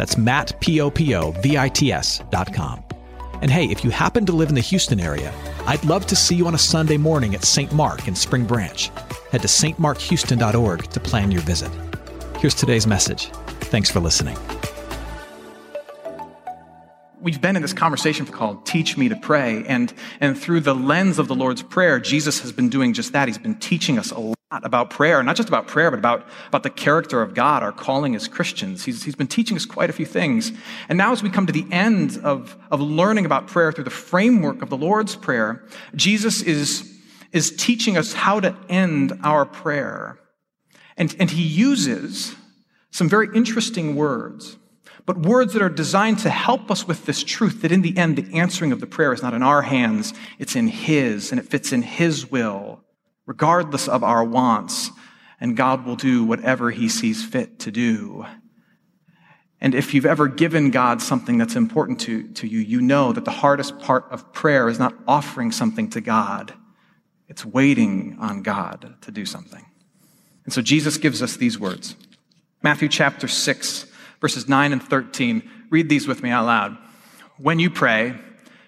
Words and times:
That's 0.00 0.16
Matt, 0.16 0.58
P-O-P-O-V-I-T-S 0.60 2.22
dot 2.30 2.54
com. 2.54 2.82
And 3.42 3.50
hey, 3.50 3.66
if 3.66 3.84
you 3.84 3.90
happen 3.90 4.24
to 4.24 4.32
live 4.32 4.48
in 4.48 4.54
the 4.54 4.62
Houston 4.62 4.98
area, 4.98 5.30
I'd 5.66 5.84
love 5.84 6.06
to 6.06 6.16
see 6.16 6.34
you 6.34 6.46
on 6.46 6.54
a 6.54 6.58
Sunday 6.58 6.96
morning 6.96 7.34
at 7.34 7.44
St. 7.44 7.70
Mark 7.74 8.08
in 8.08 8.14
Spring 8.14 8.46
Branch. 8.46 8.90
Head 9.30 9.42
to 9.42 9.46
stmarkhouston.org 9.46 10.84
to 10.84 11.00
plan 11.00 11.30
your 11.30 11.42
visit. 11.42 11.70
Here's 12.38 12.54
today's 12.54 12.86
message. 12.86 13.26
Thanks 13.68 13.90
for 13.90 14.00
listening. 14.00 14.38
We've 17.20 17.42
been 17.42 17.56
in 17.56 17.60
this 17.60 17.74
conversation 17.74 18.24
called 18.24 18.64
Teach 18.64 18.96
Me 18.96 19.10
to 19.10 19.16
Pray, 19.16 19.66
and, 19.66 19.92
and 20.22 20.38
through 20.38 20.60
the 20.60 20.74
lens 20.74 21.18
of 21.18 21.28
the 21.28 21.34
Lord's 21.34 21.62
Prayer, 21.62 22.00
Jesus 22.00 22.40
has 22.40 22.52
been 22.52 22.70
doing 22.70 22.94
just 22.94 23.12
that. 23.12 23.28
He's 23.28 23.36
been 23.36 23.56
teaching 23.56 23.98
us 23.98 24.12
a 24.12 24.18
lot 24.18 24.39
about 24.50 24.90
prayer, 24.90 25.22
not 25.22 25.36
just 25.36 25.48
about 25.48 25.68
prayer, 25.68 25.90
but 25.90 25.98
about, 25.98 26.26
about 26.48 26.64
the 26.64 26.70
character 26.70 27.22
of 27.22 27.34
God, 27.34 27.62
our 27.62 27.70
calling 27.70 28.16
as 28.16 28.26
Christians. 28.26 28.84
He's, 28.84 29.04
he's 29.04 29.14
been 29.14 29.28
teaching 29.28 29.56
us 29.56 29.64
quite 29.64 29.90
a 29.90 29.92
few 29.92 30.06
things. 30.06 30.50
And 30.88 30.98
now, 30.98 31.12
as 31.12 31.22
we 31.22 31.30
come 31.30 31.46
to 31.46 31.52
the 31.52 31.66
end 31.70 32.18
of, 32.24 32.56
of 32.70 32.80
learning 32.80 33.26
about 33.26 33.46
prayer 33.46 33.70
through 33.70 33.84
the 33.84 33.90
framework 33.90 34.60
of 34.60 34.68
the 34.68 34.76
Lord's 34.76 35.14
Prayer, 35.14 35.64
Jesus 35.94 36.42
is, 36.42 36.98
is 37.32 37.54
teaching 37.56 37.96
us 37.96 38.12
how 38.12 38.40
to 38.40 38.56
end 38.68 39.12
our 39.22 39.44
prayer. 39.44 40.18
And, 40.96 41.14
and 41.20 41.30
he 41.30 41.42
uses 41.42 42.34
some 42.90 43.08
very 43.08 43.28
interesting 43.34 43.94
words 43.94 44.56
but 45.06 45.22
words 45.22 45.54
that 45.54 45.62
are 45.62 45.68
designed 45.68 46.20
to 46.20 46.30
help 46.30 46.70
us 46.70 46.86
with 46.86 47.04
this 47.06 47.24
truth 47.24 47.62
that 47.62 47.72
in 47.72 47.82
the 47.82 47.96
end, 47.96 48.14
the 48.16 48.38
answering 48.38 48.70
of 48.70 48.78
the 48.78 48.86
prayer 48.86 49.12
is 49.12 49.22
not 49.22 49.34
in 49.34 49.42
our 49.42 49.62
hands, 49.62 50.14
it's 50.38 50.54
in 50.54 50.68
His, 50.68 51.32
and 51.32 51.40
it 51.40 51.48
fits 51.48 51.72
in 51.72 51.82
His 51.82 52.30
will, 52.30 52.84
regardless 53.30 53.86
of 53.86 54.02
our 54.02 54.24
wants, 54.24 54.90
and 55.40 55.56
God 55.56 55.86
will 55.86 55.94
do 55.94 56.24
whatever 56.24 56.72
He 56.72 56.88
sees 56.88 57.24
fit 57.24 57.60
to 57.60 57.70
do. 57.70 58.26
And 59.60 59.72
if 59.72 59.94
you've 59.94 60.04
ever 60.04 60.26
given 60.26 60.72
God 60.72 61.00
something 61.00 61.38
that's 61.38 61.54
important 61.54 62.00
to, 62.00 62.24
to 62.32 62.48
you, 62.48 62.58
you 62.58 62.80
know 62.80 63.12
that 63.12 63.24
the 63.24 63.30
hardest 63.30 63.78
part 63.78 64.06
of 64.10 64.32
prayer 64.32 64.68
is 64.68 64.80
not 64.80 64.94
offering 65.06 65.52
something 65.52 65.88
to 65.90 66.00
God, 66.00 66.54
it's 67.28 67.44
waiting 67.44 68.16
on 68.18 68.42
God 68.42 68.96
to 69.02 69.12
do 69.12 69.24
something. 69.24 69.64
And 70.44 70.52
so 70.52 70.60
Jesus 70.60 70.96
gives 70.96 71.22
us 71.22 71.36
these 71.36 71.56
words 71.56 71.94
Matthew 72.64 72.88
chapter 72.88 73.28
6 73.28 73.86
verses 74.20 74.48
9 74.48 74.72
and 74.72 74.82
13. 74.82 75.48
Read 75.70 75.88
these 75.88 76.08
with 76.08 76.20
me 76.20 76.30
out 76.30 76.46
loud. 76.46 76.76
When 77.38 77.60
you 77.60 77.70
pray, 77.70 78.16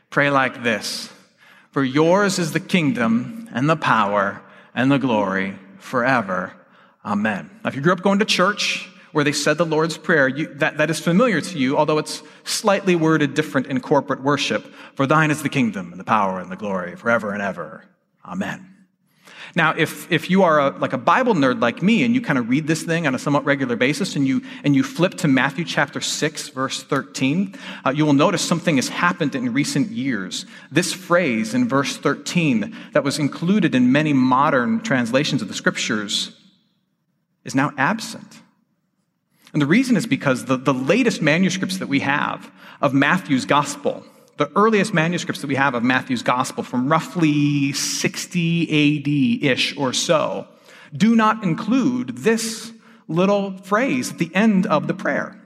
pray 0.09 0.31
like 0.31 0.63
this 0.63 1.11
For 1.73 1.83
yours 1.83 2.39
is 2.39 2.53
the 2.53 2.61
kingdom 2.61 3.51
and 3.53 3.69
the 3.69 3.75
power 3.75 4.41
and 4.75 4.91
the 4.91 4.99
glory 4.99 5.59
forever. 5.79 6.53
Amen. 7.05 7.51
Now, 7.63 7.69
if 7.69 7.75
you 7.75 7.83
grew 7.83 7.93
up 7.93 8.03
going 8.03 8.21
to 8.21 8.25
church 8.25 8.89
where 9.13 9.25
they 9.25 9.33
said 9.33 9.59
the 9.59 9.67
Lord's 9.67 9.99
Prayer, 9.99 10.27
you, 10.27 10.55
that, 10.55 10.79
that 10.79 10.91
is 10.91 10.99
familiar 10.99 11.41
to 11.41 11.59
you, 11.59 11.77
although 11.77 11.99
it's 11.99 12.23
slightly 12.45 12.97
worded 12.97 13.35
different 13.35 13.67
in 13.67 13.81
corporate 13.81 14.23
worship. 14.23 14.73
For 14.95 15.07
thine 15.07 15.31
is 15.31 15.43
the 15.43 15.49
kingdom 15.49 15.91
and 15.91 16.01
the 16.01 16.05
power 16.05 16.41
and 16.41 16.51
the 16.51 16.57
glory 16.57 16.97
forever 16.97 17.33
and 17.33 17.43
ever. 17.43 17.85
Amen. 18.25 18.72
Now, 19.55 19.75
if, 19.77 20.11
if 20.11 20.31
you 20.31 20.43
are 20.45 20.59
a, 20.59 20.79
like 20.79 20.95
a 20.95 20.99
Bible 20.99 21.35
nerd 21.35 21.61
like 21.61 21.83
me 21.83 22.05
and 22.05 22.15
you 22.15 22.21
kind 22.23 22.39
of 22.39 22.49
read 22.49 22.67
this 22.67 22.83
thing 22.83 23.07
on 23.07 23.15
a 23.15 23.19
somewhat 23.19 23.45
regular 23.45 23.77
basis 23.77 24.17
and 24.17 24.27
you, 24.27 24.41
and 24.65 24.75
you 24.75 24.83
flip 24.83 25.15
to 25.19 25.29
Matthew 25.29 25.65
chapter 25.65 26.01
6, 26.01 26.49
verse 26.51 26.83
13, 26.83 27.55
uh, 27.85 27.91
you 27.91 28.07
will 28.07 28.15
notice 28.15 28.43
something 28.43 28.77
has 28.77 28.89
happened 28.89 29.35
in 29.35 29.53
recent 29.53 29.89
years. 29.89 30.47
This 30.71 30.93
phrase 30.95 31.53
in 31.53 31.69
verse 31.69 31.99
13 31.99 32.75
that 32.93 33.05
was 33.05 33.19
included 33.19 33.75
in 33.75 33.93
many 33.93 34.15
modern 34.15 34.81
translations 34.81 35.43
of 35.43 35.49
the 35.49 35.55
scriptures 35.55 36.39
is 37.45 37.55
now 37.55 37.73
absent. 37.77 38.41
And 39.53 39.61
the 39.61 39.67
reason 39.67 39.97
is 39.97 40.07
because 40.07 40.47
the, 40.47 40.57
the 40.57 40.73
latest 40.73 41.21
manuscripts 41.21 41.79
that 41.79 41.89
we 41.89 42.01
have 42.01 42.51
of 42.81 42.95
Matthew's 42.95 43.45
gospel, 43.45 44.03
the 44.43 44.51
earliest 44.57 44.93
manuscripts 44.93 45.41
that 45.41 45.47
we 45.47 45.55
have 45.55 45.77
of 45.77 45.85
Matthew's 45.85 46.25
gospel 46.25 46.65
from 46.65 46.89
roughly 46.89 47.73
60 47.73 48.65
AD 48.65 49.45
ish 49.53 49.77
or 49.77 49.93
so 49.93 50.49
do 50.93 51.15
not 51.15 51.45
include 51.45 52.09
this 52.19 52.73
little 53.07 53.57
phrase 53.59 54.11
at 54.11 54.19
the 54.19 54.35
end 54.35 54.67
of 54.67 54.89
the 54.89 54.95
prayer. 54.95 55.41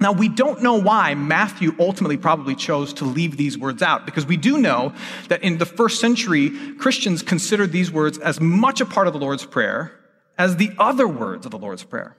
Now, 0.00 0.10
we 0.10 0.28
don't 0.28 0.64
know 0.64 0.74
why 0.74 1.14
Matthew 1.14 1.76
ultimately 1.78 2.16
probably 2.16 2.56
chose 2.56 2.92
to 2.94 3.04
leave 3.04 3.36
these 3.36 3.56
words 3.56 3.82
out, 3.82 4.04
because 4.04 4.26
we 4.26 4.36
do 4.36 4.58
know 4.58 4.92
that 5.28 5.44
in 5.44 5.58
the 5.58 5.66
first 5.66 6.00
century, 6.00 6.50
Christians 6.78 7.22
considered 7.22 7.70
these 7.70 7.92
words 7.92 8.18
as 8.18 8.40
much 8.40 8.80
a 8.80 8.84
part 8.84 9.06
of 9.06 9.12
the 9.12 9.20
Lord's 9.20 9.46
Prayer 9.46 9.92
as 10.36 10.56
the 10.56 10.72
other 10.76 11.06
words 11.06 11.46
of 11.46 11.52
the 11.52 11.58
Lord's 11.58 11.84
Prayer. 11.84 12.16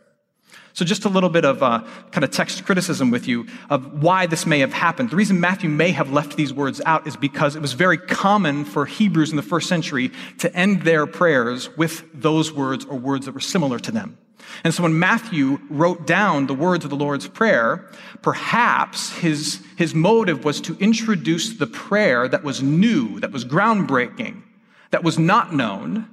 So, 0.75 0.83
just 0.83 1.05
a 1.05 1.09
little 1.09 1.29
bit 1.29 1.45
of 1.45 1.63
uh, 1.63 1.85
kind 2.11 2.25
of 2.25 2.31
text 2.31 2.65
criticism 2.65 3.09
with 3.09 3.29
you 3.29 3.47
of 3.69 4.03
why 4.03 4.25
this 4.25 4.45
may 4.45 4.59
have 4.59 4.73
happened. 4.73 5.09
The 5.09 5.15
reason 5.15 5.39
Matthew 5.39 5.69
may 5.69 5.91
have 5.91 6.11
left 6.11 6.35
these 6.35 6.53
words 6.53 6.81
out 6.85 7.07
is 7.07 7.15
because 7.15 7.55
it 7.55 7.61
was 7.61 7.71
very 7.71 7.97
common 7.97 8.65
for 8.65 8.85
Hebrews 8.85 9.29
in 9.29 9.37
the 9.37 9.41
first 9.41 9.69
century 9.69 10.11
to 10.39 10.53
end 10.53 10.81
their 10.81 11.07
prayers 11.07 11.75
with 11.77 12.03
those 12.13 12.51
words 12.51 12.83
or 12.83 12.97
words 12.97 13.25
that 13.25 13.31
were 13.31 13.39
similar 13.39 13.79
to 13.79 13.91
them. 13.91 14.17
And 14.65 14.73
so 14.73 14.83
when 14.83 14.99
Matthew 14.99 15.61
wrote 15.69 16.05
down 16.05 16.47
the 16.47 16.53
words 16.53 16.83
of 16.83 16.89
the 16.89 16.97
Lord's 16.97 17.29
Prayer, 17.29 17.89
perhaps 18.21 19.11
his, 19.13 19.63
his 19.77 19.95
motive 19.95 20.43
was 20.43 20.59
to 20.59 20.75
introduce 20.79 21.57
the 21.57 21.67
prayer 21.67 22.27
that 22.27 22.43
was 22.43 22.61
new, 22.61 23.21
that 23.21 23.31
was 23.31 23.45
groundbreaking, 23.45 24.43
that 24.91 25.05
was 25.05 25.17
not 25.17 25.53
known. 25.53 26.09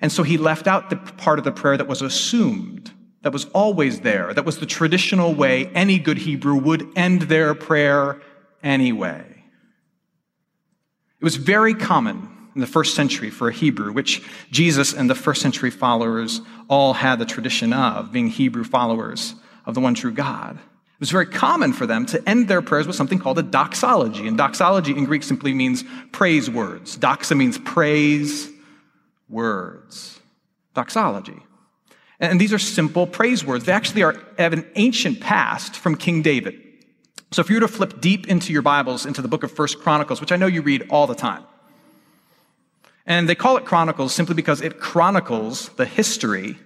And 0.00 0.12
so 0.12 0.22
he 0.22 0.38
left 0.38 0.68
out 0.68 0.88
the 0.88 0.96
part 0.96 1.40
of 1.40 1.44
the 1.44 1.50
prayer 1.50 1.76
that 1.76 1.88
was 1.88 2.00
assumed 2.00 2.92
that 3.22 3.32
was 3.32 3.46
always 3.46 4.00
there. 4.00 4.32
That 4.32 4.44
was 4.44 4.58
the 4.58 4.66
traditional 4.66 5.34
way 5.34 5.66
any 5.74 5.98
good 5.98 6.18
Hebrew 6.18 6.56
would 6.56 6.86
end 6.96 7.22
their 7.22 7.54
prayer 7.54 8.20
anyway. 8.62 9.24
It 11.20 11.24
was 11.24 11.36
very 11.36 11.74
common 11.74 12.28
in 12.54 12.60
the 12.60 12.66
first 12.66 12.94
century 12.94 13.30
for 13.30 13.48
a 13.48 13.52
Hebrew, 13.52 13.92
which 13.92 14.22
Jesus 14.50 14.92
and 14.92 15.10
the 15.10 15.14
first 15.14 15.42
century 15.42 15.70
followers 15.70 16.40
all 16.68 16.92
had 16.92 17.18
the 17.18 17.26
tradition 17.26 17.72
of, 17.72 18.12
being 18.12 18.28
Hebrew 18.28 18.64
followers 18.64 19.34
of 19.64 19.74
the 19.74 19.80
one 19.80 19.94
true 19.94 20.12
God. 20.12 20.56
It 20.56 21.00
was 21.00 21.10
very 21.10 21.26
common 21.26 21.72
for 21.72 21.86
them 21.86 22.06
to 22.06 22.28
end 22.28 22.48
their 22.48 22.62
prayers 22.62 22.86
with 22.86 22.96
something 22.96 23.20
called 23.20 23.38
a 23.38 23.42
doxology. 23.42 24.26
And 24.26 24.36
doxology 24.36 24.90
in 24.90 25.04
Greek 25.04 25.22
simply 25.22 25.54
means 25.54 25.84
praise 26.10 26.50
words. 26.50 26.98
Doxa 26.98 27.36
means 27.36 27.58
praise 27.58 28.50
words. 29.28 30.18
Doxology. 30.74 31.40
And 32.20 32.40
these 32.40 32.52
are 32.52 32.58
simple 32.58 33.06
praise 33.06 33.44
words. 33.44 33.64
They 33.64 33.72
actually 33.72 34.02
are 34.02 34.20
have 34.38 34.52
an 34.52 34.66
ancient 34.74 35.20
past 35.20 35.76
from 35.76 35.96
King 35.96 36.22
David. 36.22 36.60
So 37.30 37.40
if 37.40 37.50
you 37.50 37.56
were 37.56 37.60
to 37.60 37.68
flip 37.68 38.00
deep 38.00 38.26
into 38.26 38.52
your 38.52 38.62
Bibles, 38.62 39.04
into 39.04 39.22
the 39.22 39.28
book 39.28 39.42
of 39.42 39.52
First 39.52 39.80
Chronicles, 39.80 40.20
which 40.20 40.32
I 40.32 40.36
know 40.36 40.46
you 40.46 40.62
read 40.62 40.86
all 40.90 41.06
the 41.06 41.14
time, 41.14 41.44
and 43.06 43.28
they 43.28 43.34
call 43.34 43.56
it 43.56 43.64
Chronicles 43.64 44.14
simply 44.14 44.34
because 44.34 44.60
it 44.60 44.80
chronicles 44.80 45.68
the 45.70 45.86
history 45.86 46.58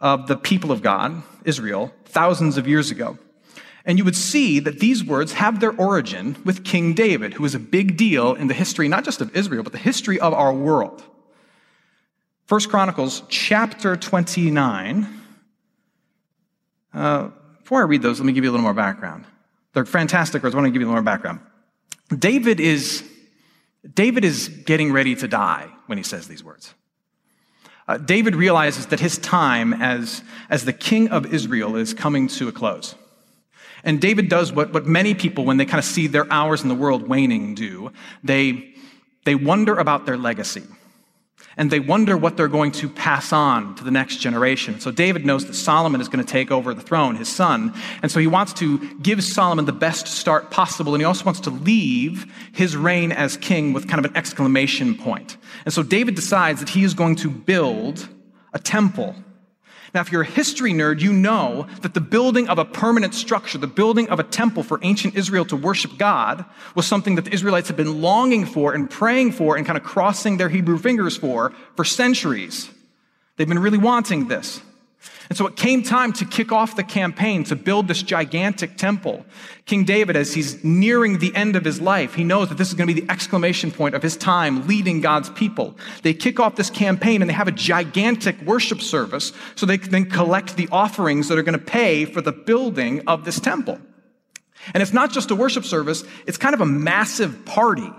of 0.00 0.28
the 0.28 0.36
people 0.36 0.70
of 0.70 0.82
God, 0.82 1.22
Israel, 1.44 1.92
thousands 2.04 2.56
of 2.56 2.68
years 2.68 2.90
ago. 2.90 3.18
And 3.86 3.98
you 3.98 4.04
would 4.04 4.16
see 4.16 4.60
that 4.60 4.80
these 4.80 5.04
words 5.04 5.34
have 5.34 5.60
their 5.60 5.72
origin 5.76 6.36
with 6.44 6.64
King 6.64 6.94
David, 6.94 7.34
who 7.34 7.42
was 7.42 7.54
a 7.54 7.58
big 7.58 7.96
deal 7.96 8.34
in 8.34 8.46
the 8.46 8.54
history, 8.54 8.88
not 8.88 9.04
just 9.04 9.20
of 9.20 9.34
Israel, 9.36 9.62
but 9.62 9.72
the 9.72 9.78
history 9.78 10.18
of 10.20 10.32
our 10.32 10.54
world. 10.54 11.02
First 12.46 12.68
Chronicles 12.68 13.22
chapter 13.30 13.96
29. 13.96 15.06
Uh, 16.92 17.28
before 17.58 17.80
I 17.80 17.84
read 17.84 18.02
those, 18.02 18.20
let 18.20 18.26
me 18.26 18.34
give 18.34 18.44
you 18.44 18.50
a 18.50 18.52
little 18.52 18.64
more 18.64 18.74
background. 18.74 19.24
They're 19.72 19.86
fantastic 19.86 20.42
words. 20.42 20.54
I 20.54 20.58
want 20.58 20.66
to 20.66 20.70
give 20.70 20.82
you 20.82 20.88
a 20.88 20.90
little 20.90 21.02
more 21.02 21.10
background. 21.10 21.40
David 22.16 22.60
is, 22.60 23.02
David 23.94 24.26
is 24.26 24.48
getting 24.48 24.92
ready 24.92 25.14
to 25.16 25.26
die 25.26 25.70
when 25.86 25.96
he 25.96 26.04
says 26.04 26.28
these 26.28 26.44
words. 26.44 26.74
Uh, 27.88 27.96
David 27.96 28.36
realizes 28.36 28.86
that 28.86 29.00
his 29.00 29.16
time 29.16 29.72
as, 29.72 30.22
as 30.50 30.66
the 30.66 30.72
king 30.74 31.08
of 31.08 31.32
Israel 31.32 31.76
is 31.76 31.94
coming 31.94 32.28
to 32.28 32.48
a 32.48 32.52
close. 32.52 32.94
And 33.84 34.02
David 34.02 34.28
does 34.28 34.52
what, 34.52 34.70
what 34.74 34.84
many 34.84 35.14
people, 35.14 35.46
when 35.46 35.56
they 35.56 35.64
kind 35.64 35.78
of 35.78 35.84
see 35.86 36.08
their 36.08 36.30
hours 36.30 36.62
in 36.62 36.68
the 36.68 36.74
world 36.74 37.08
waning, 37.08 37.54
do. 37.54 37.90
They, 38.22 38.74
they 39.24 39.34
wonder 39.34 39.76
about 39.76 40.04
their 40.04 40.18
legacy. 40.18 40.64
And 41.56 41.70
they 41.70 41.80
wonder 41.80 42.16
what 42.16 42.36
they're 42.36 42.48
going 42.48 42.72
to 42.72 42.88
pass 42.88 43.32
on 43.32 43.74
to 43.76 43.84
the 43.84 43.90
next 43.90 44.16
generation. 44.16 44.80
So 44.80 44.90
David 44.90 45.24
knows 45.24 45.46
that 45.46 45.54
Solomon 45.54 46.00
is 46.00 46.08
going 46.08 46.24
to 46.24 46.30
take 46.30 46.50
over 46.50 46.74
the 46.74 46.82
throne, 46.82 47.16
his 47.16 47.28
son, 47.28 47.72
and 48.02 48.10
so 48.10 48.20
he 48.20 48.26
wants 48.26 48.52
to 48.54 48.94
give 48.96 49.22
Solomon 49.22 49.64
the 49.64 49.72
best 49.72 50.06
start 50.06 50.50
possible, 50.50 50.94
and 50.94 51.00
he 51.00 51.04
also 51.04 51.24
wants 51.24 51.40
to 51.40 51.50
leave 51.50 52.32
his 52.52 52.76
reign 52.76 53.12
as 53.12 53.36
king 53.36 53.72
with 53.72 53.88
kind 53.88 54.04
of 54.04 54.10
an 54.10 54.16
exclamation 54.16 54.94
point. 54.96 55.36
And 55.64 55.72
so 55.72 55.82
David 55.82 56.14
decides 56.14 56.60
that 56.60 56.68
he 56.68 56.84
is 56.84 56.94
going 56.94 57.16
to 57.16 57.30
build 57.30 58.08
a 58.52 58.58
temple 58.58 59.14
now, 59.94 60.00
if 60.00 60.10
you're 60.10 60.22
a 60.22 60.26
history 60.26 60.72
nerd, 60.72 61.00
you 61.00 61.12
know 61.12 61.68
that 61.82 61.94
the 61.94 62.00
building 62.00 62.48
of 62.48 62.58
a 62.58 62.64
permanent 62.64 63.14
structure, 63.14 63.58
the 63.58 63.68
building 63.68 64.08
of 64.08 64.18
a 64.18 64.24
temple 64.24 64.64
for 64.64 64.80
ancient 64.82 65.14
Israel 65.14 65.44
to 65.44 65.56
worship 65.56 65.96
God, 65.96 66.44
was 66.74 66.84
something 66.84 67.14
that 67.14 67.26
the 67.26 67.32
Israelites 67.32 67.68
had 67.68 67.76
been 67.76 68.02
longing 68.02 68.44
for 68.44 68.74
and 68.74 68.90
praying 68.90 69.32
for 69.32 69.56
and 69.56 69.64
kind 69.64 69.78
of 69.78 69.84
crossing 69.84 70.36
their 70.36 70.48
Hebrew 70.48 70.78
fingers 70.78 71.16
for 71.16 71.52
for 71.76 71.84
centuries. 71.84 72.70
They've 73.36 73.48
been 73.48 73.60
really 73.60 73.78
wanting 73.78 74.26
this. 74.26 74.60
And 75.28 75.38
so 75.38 75.46
it 75.46 75.56
came 75.56 75.82
time 75.82 76.12
to 76.14 76.24
kick 76.24 76.52
off 76.52 76.76
the 76.76 76.82
campaign 76.82 77.44
to 77.44 77.56
build 77.56 77.88
this 77.88 78.02
gigantic 78.02 78.76
temple. 78.76 79.24
King 79.64 79.84
David, 79.84 80.16
as 80.16 80.34
he's 80.34 80.62
nearing 80.62 81.18
the 81.18 81.34
end 81.34 81.56
of 81.56 81.64
his 81.64 81.80
life, 81.80 82.14
he 82.14 82.24
knows 82.24 82.50
that 82.50 82.58
this 82.58 82.68
is 82.68 82.74
going 82.74 82.86
to 82.86 82.94
be 82.94 83.00
the 83.00 83.10
exclamation 83.10 83.70
point 83.70 83.94
of 83.94 84.02
his 84.02 84.16
time 84.16 84.66
leading 84.66 85.00
God's 85.00 85.30
people. 85.30 85.76
They 86.02 86.12
kick 86.12 86.38
off 86.38 86.56
this 86.56 86.68
campaign 86.68 87.22
and 87.22 87.28
they 87.28 87.34
have 87.34 87.48
a 87.48 87.52
gigantic 87.52 88.40
worship 88.42 88.82
service 88.82 89.32
so 89.54 89.64
they 89.64 89.78
can 89.78 89.90
then 89.90 90.10
collect 90.10 90.56
the 90.56 90.68
offerings 90.70 91.28
that 91.28 91.38
are 91.38 91.42
going 91.42 91.58
to 91.58 91.64
pay 91.64 92.04
for 92.04 92.20
the 92.20 92.32
building 92.32 93.02
of 93.06 93.24
this 93.24 93.40
temple. 93.40 93.78
And 94.74 94.82
it's 94.82 94.92
not 94.92 95.10
just 95.10 95.30
a 95.30 95.34
worship 95.34 95.64
service, 95.64 96.04
it's 96.26 96.38
kind 96.38 96.54
of 96.54 96.60
a 96.60 96.66
massive 96.66 97.44
party. 97.46 97.90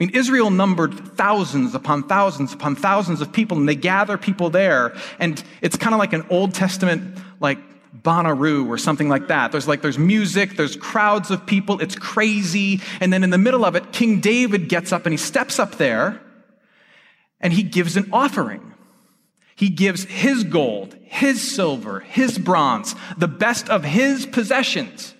I 0.00 0.04
mean, 0.04 0.14
Israel 0.14 0.50
numbered 0.50 0.94
thousands 1.18 1.74
upon 1.74 2.04
thousands 2.04 2.54
upon 2.54 2.74
thousands 2.74 3.20
of 3.20 3.32
people, 3.32 3.58
and 3.58 3.68
they 3.68 3.74
gather 3.74 4.16
people 4.16 4.48
there. 4.48 4.96
And 5.18 5.42
it's 5.60 5.76
kind 5.76 5.94
of 5.94 5.98
like 5.98 6.14
an 6.14 6.24
Old 6.30 6.54
Testament, 6.54 7.18
like 7.38 7.58
Bonnaroo 7.94 8.66
or 8.66 8.78
something 8.78 9.10
like 9.10 9.28
that. 9.28 9.52
There's 9.52 9.68
like, 9.68 9.82
there's 9.82 9.98
music, 9.98 10.56
there's 10.56 10.74
crowds 10.74 11.30
of 11.30 11.44
people, 11.44 11.80
it's 11.80 11.96
crazy. 11.96 12.80
And 13.00 13.12
then 13.12 13.22
in 13.22 13.28
the 13.28 13.38
middle 13.38 13.62
of 13.62 13.76
it, 13.76 13.92
King 13.92 14.20
David 14.20 14.70
gets 14.70 14.90
up 14.90 15.04
and 15.04 15.12
he 15.12 15.18
steps 15.18 15.58
up 15.58 15.74
there 15.76 16.18
and 17.38 17.52
he 17.52 17.62
gives 17.62 17.98
an 17.98 18.08
offering. 18.10 18.74
He 19.54 19.68
gives 19.68 20.04
his 20.04 20.44
gold, 20.44 20.96
his 21.02 21.54
silver, 21.54 22.00
his 22.00 22.38
bronze, 22.38 22.94
the 23.18 23.28
best 23.28 23.68
of 23.68 23.84
his 23.84 24.24
possessions. 24.24 25.14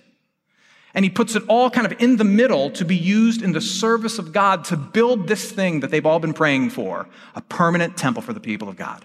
And 0.94 1.04
he 1.04 1.10
puts 1.10 1.37
it 1.37 1.44
all 1.48 1.70
kind 1.70 1.87
of 1.87 2.00
in 2.00 2.16
the 2.16 2.25
middle 2.25 2.70
to 2.72 2.84
be 2.84 2.96
used 2.96 3.42
in 3.42 3.52
the 3.52 3.60
service 3.60 4.19
of 4.19 4.32
God 4.32 4.64
to 4.66 4.76
build 4.76 5.28
this 5.28 5.50
thing 5.52 5.81
that 5.81 5.90
they've 5.90 6.04
all 6.04 6.19
been 6.19 6.34
praying 6.34 6.70
for 6.70 7.08
a 7.34 7.40
permanent 7.42 7.96
temple 7.96 8.22
for 8.22 8.32
the 8.32 8.40
people 8.40 8.69
of 8.69 8.76
God. 8.76 9.04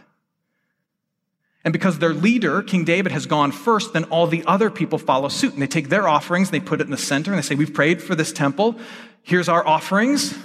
And 1.63 1.71
because 1.71 1.97
their 1.97 2.13
leader, 2.13 2.61
King 2.61 2.85
David, 2.85 3.11
has 3.11 3.25
gone 3.25 3.51
first, 3.51 3.93
then 3.93 4.03
all 4.05 4.27
the 4.27 4.43
other 4.45 4.69
people 4.69 4.99
follow 4.99 5.29
suit. 5.29 5.53
And 5.53 5.61
they 5.61 5.67
take 5.67 5.89
their 5.89 6.07
offerings 6.07 6.49
and 6.49 6.53
they 6.53 6.65
put 6.65 6.79
it 6.79 6.85
in 6.85 6.91
the 6.91 6.97
center 6.97 7.31
and 7.31 7.37
they 7.39 7.45
say, 7.45 7.55
We've 7.55 7.73
prayed 7.73 8.01
for 8.03 8.13
this 8.13 8.31
temple. 8.31 8.75
Here's 9.23 9.49
our 9.49 9.65
offerings. 9.67 10.37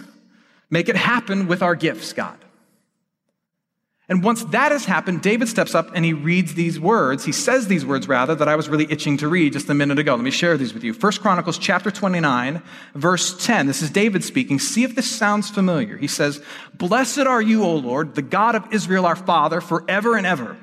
Make 0.70 0.88
it 0.88 0.96
happen 0.96 1.46
with 1.46 1.62
our 1.62 1.75
gifts, 1.75 2.14
God. 2.14 2.38
And 4.10 4.24
once 4.24 4.42
that 4.46 4.72
has 4.72 4.86
happened, 4.86 5.22
David 5.22 5.48
steps 5.48 5.72
up 5.72 5.92
and 5.94 6.04
he 6.04 6.12
reads 6.12 6.54
these 6.54 6.80
words. 6.80 7.24
He 7.24 7.30
says 7.30 7.68
these 7.68 7.86
words, 7.86 8.08
rather, 8.08 8.34
that 8.34 8.48
I 8.48 8.56
was 8.56 8.68
really 8.68 8.90
itching 8.90 9.16
to 9.18 9.28
read 9.28 9.52
just 9.52 9.70
a 9.70 9.74
minute 9.74 10.00
ago. 10.00 10.16
Let 10.16 10.24
me 10.24 10.32
share 10.32 10.56
these 10.56 10.74
with 10.74 10.82
you. 10.82 10.92
First 10.92 11.22
Chronicles 11.22 11.58
chapter 11.58 11.92
29, 11.92 12.60
verse 12.96 13.46
10. 13.46 13.68
This 13.68 13.82
is 13.82 13.88
David 13.88 14.24
speaking. 14.24 14.58
See 14.58 14.82
if 14.82 14.96
this 14.96 15.08
sounds 15.08 15.48
familiar. 15.48 15.96
He 15.96 16.08
says, 16.08 16.42
Blessed 16.74 17.20
are 17.20 17.40
you, 17.40 17.62
O 17.62 17.76
Lord, 17.76 18.16
the 18.16 18.22
God 18.22 18.56
of 18.56 18.72
Israel, 18.72 19.06
our 19.06 19.14
Father, 19.14 19.60
forever 19.60 20.16
and 20.16 20.26
ever. 20.26 20.56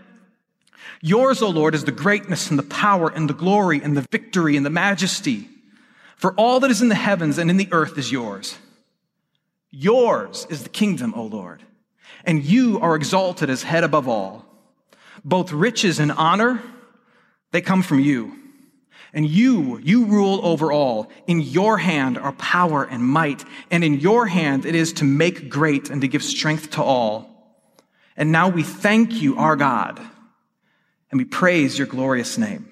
Yours, 0.99 1.41
O 1.41 1.49
Lord, 1.49 1.73
is 1.73 1.85
the 1.85 1.91
greatness 1.93 2.49
and 2.49 2.59
the 2.59 2.63
power 2.63 3.07
and 3.07 3.29
the 3.29 3.33
glory 3.33 3.81
and 3.81 3.95
the 3.95 4.05
victory 4.11 4.57
and 4.57 4.65
the 4.65 4.69
majesty. 4.69 5.47
For 6.17 6.33
all 6.33 6.59
that 6.59 6.71
is 6.71 6.81
in 6.81 6.89
the 6.89 6.95
heavens 6.95 7.37
and 7.37 7.49
in 7.49 7.55
the 7.55 7.69
earth 7.71 7.97
is 7.97 8.11
yours. 8.11 8.57
Yours 9.71 10.45
is 10.49 10.63
the 10.63 10.69
kingdom, 10.69 11.13
O 11.15 11.23
Lord 11.23 11.63
and 12.23 12.43
you 12.43 12.79
are 12.79 12.95
exalted 12.95 13.49
as 13.49 13.63
head 13.63 13.83
above 13.83 14.07
all. 14.07 14.45
Both 15.23 15.51
riches 15.51 15.99
and 15.99 16.11
honor, 16.11 16.61
they 17.51 17.61
come 17.61 17.81
from 17.81 17.99
you. 17.99 18.33
And 19.13 19.27
you, 19.27 19.79
you 19.79 20.05
rule 20.05 20.39
over 20.43 20.71
all. 20.71 21.09
In 21.27 21.39
your 21.39 21.77
hand 21.77 22.17
are 22.17 22.33
power 22.33 22.83
and 22.83 23.03
might, 23.03 23.43
and 23.71 23.83
in 23.83 23.99
your 23.99 24.27
hand 24.27 24.65
it 24.65 24.75
is 24.75 24.93
to 24.93 25.05
make 25.05 25.49
great 25.49 25.89
and 25.89 26.01
to 26.01 26.07
give 26.07 26.23
strength 26.23 26.71
to 26.71 26.83
all. 26.83 27.33
And 28.15 28.31
now 28.31 28.49
we 28.49 28.63
thank 28.63 29.21
you, 29.21 29.37
our 29.37 29.55
God, 29.55 29.99
and 31.11 31.19
we 31.19 31.25
praise 31.25 31.77
your 31.77 31.87
glorious 31.87 32.37
name. 32.37 32.67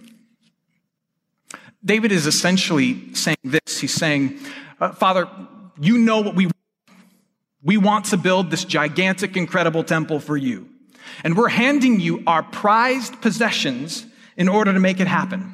David 1.84 2.12
is 2.12 2.26
essentially 2.26 3.14
saying 3.14 3.38
this. 3.44 3.80
He's 3.80 3.94
saying, 3.94 4.40
uh, 4.80 4.92
Father, 4.92 5.30
you 5.80 6.00
know 6.00 6.22
what 6.22 6.36
we 6.36 6.50
we 7.66 7.78
want 7.78 8.06
to 8.06 8.18
build 8.18 8.52
this 8.52 8.64
gigantic, 8.64 9.36
incredible 9.36 9.84
temple 9.84 10.20
for 10.20 10.38
you. 10.38 10.70
And 11.24 11.36
we're 11.36 11.50
handing 11.50 12.00
you 12.00 12.24
our 12.28 12.44
prized 12.44 13.22
possessions 13.22 14.06
in 14.38 14.48
order 14.48 14.72
to 14.72 14.80
make 14.80 15.00
it 15.00 15.08
happen. 15.08 15.52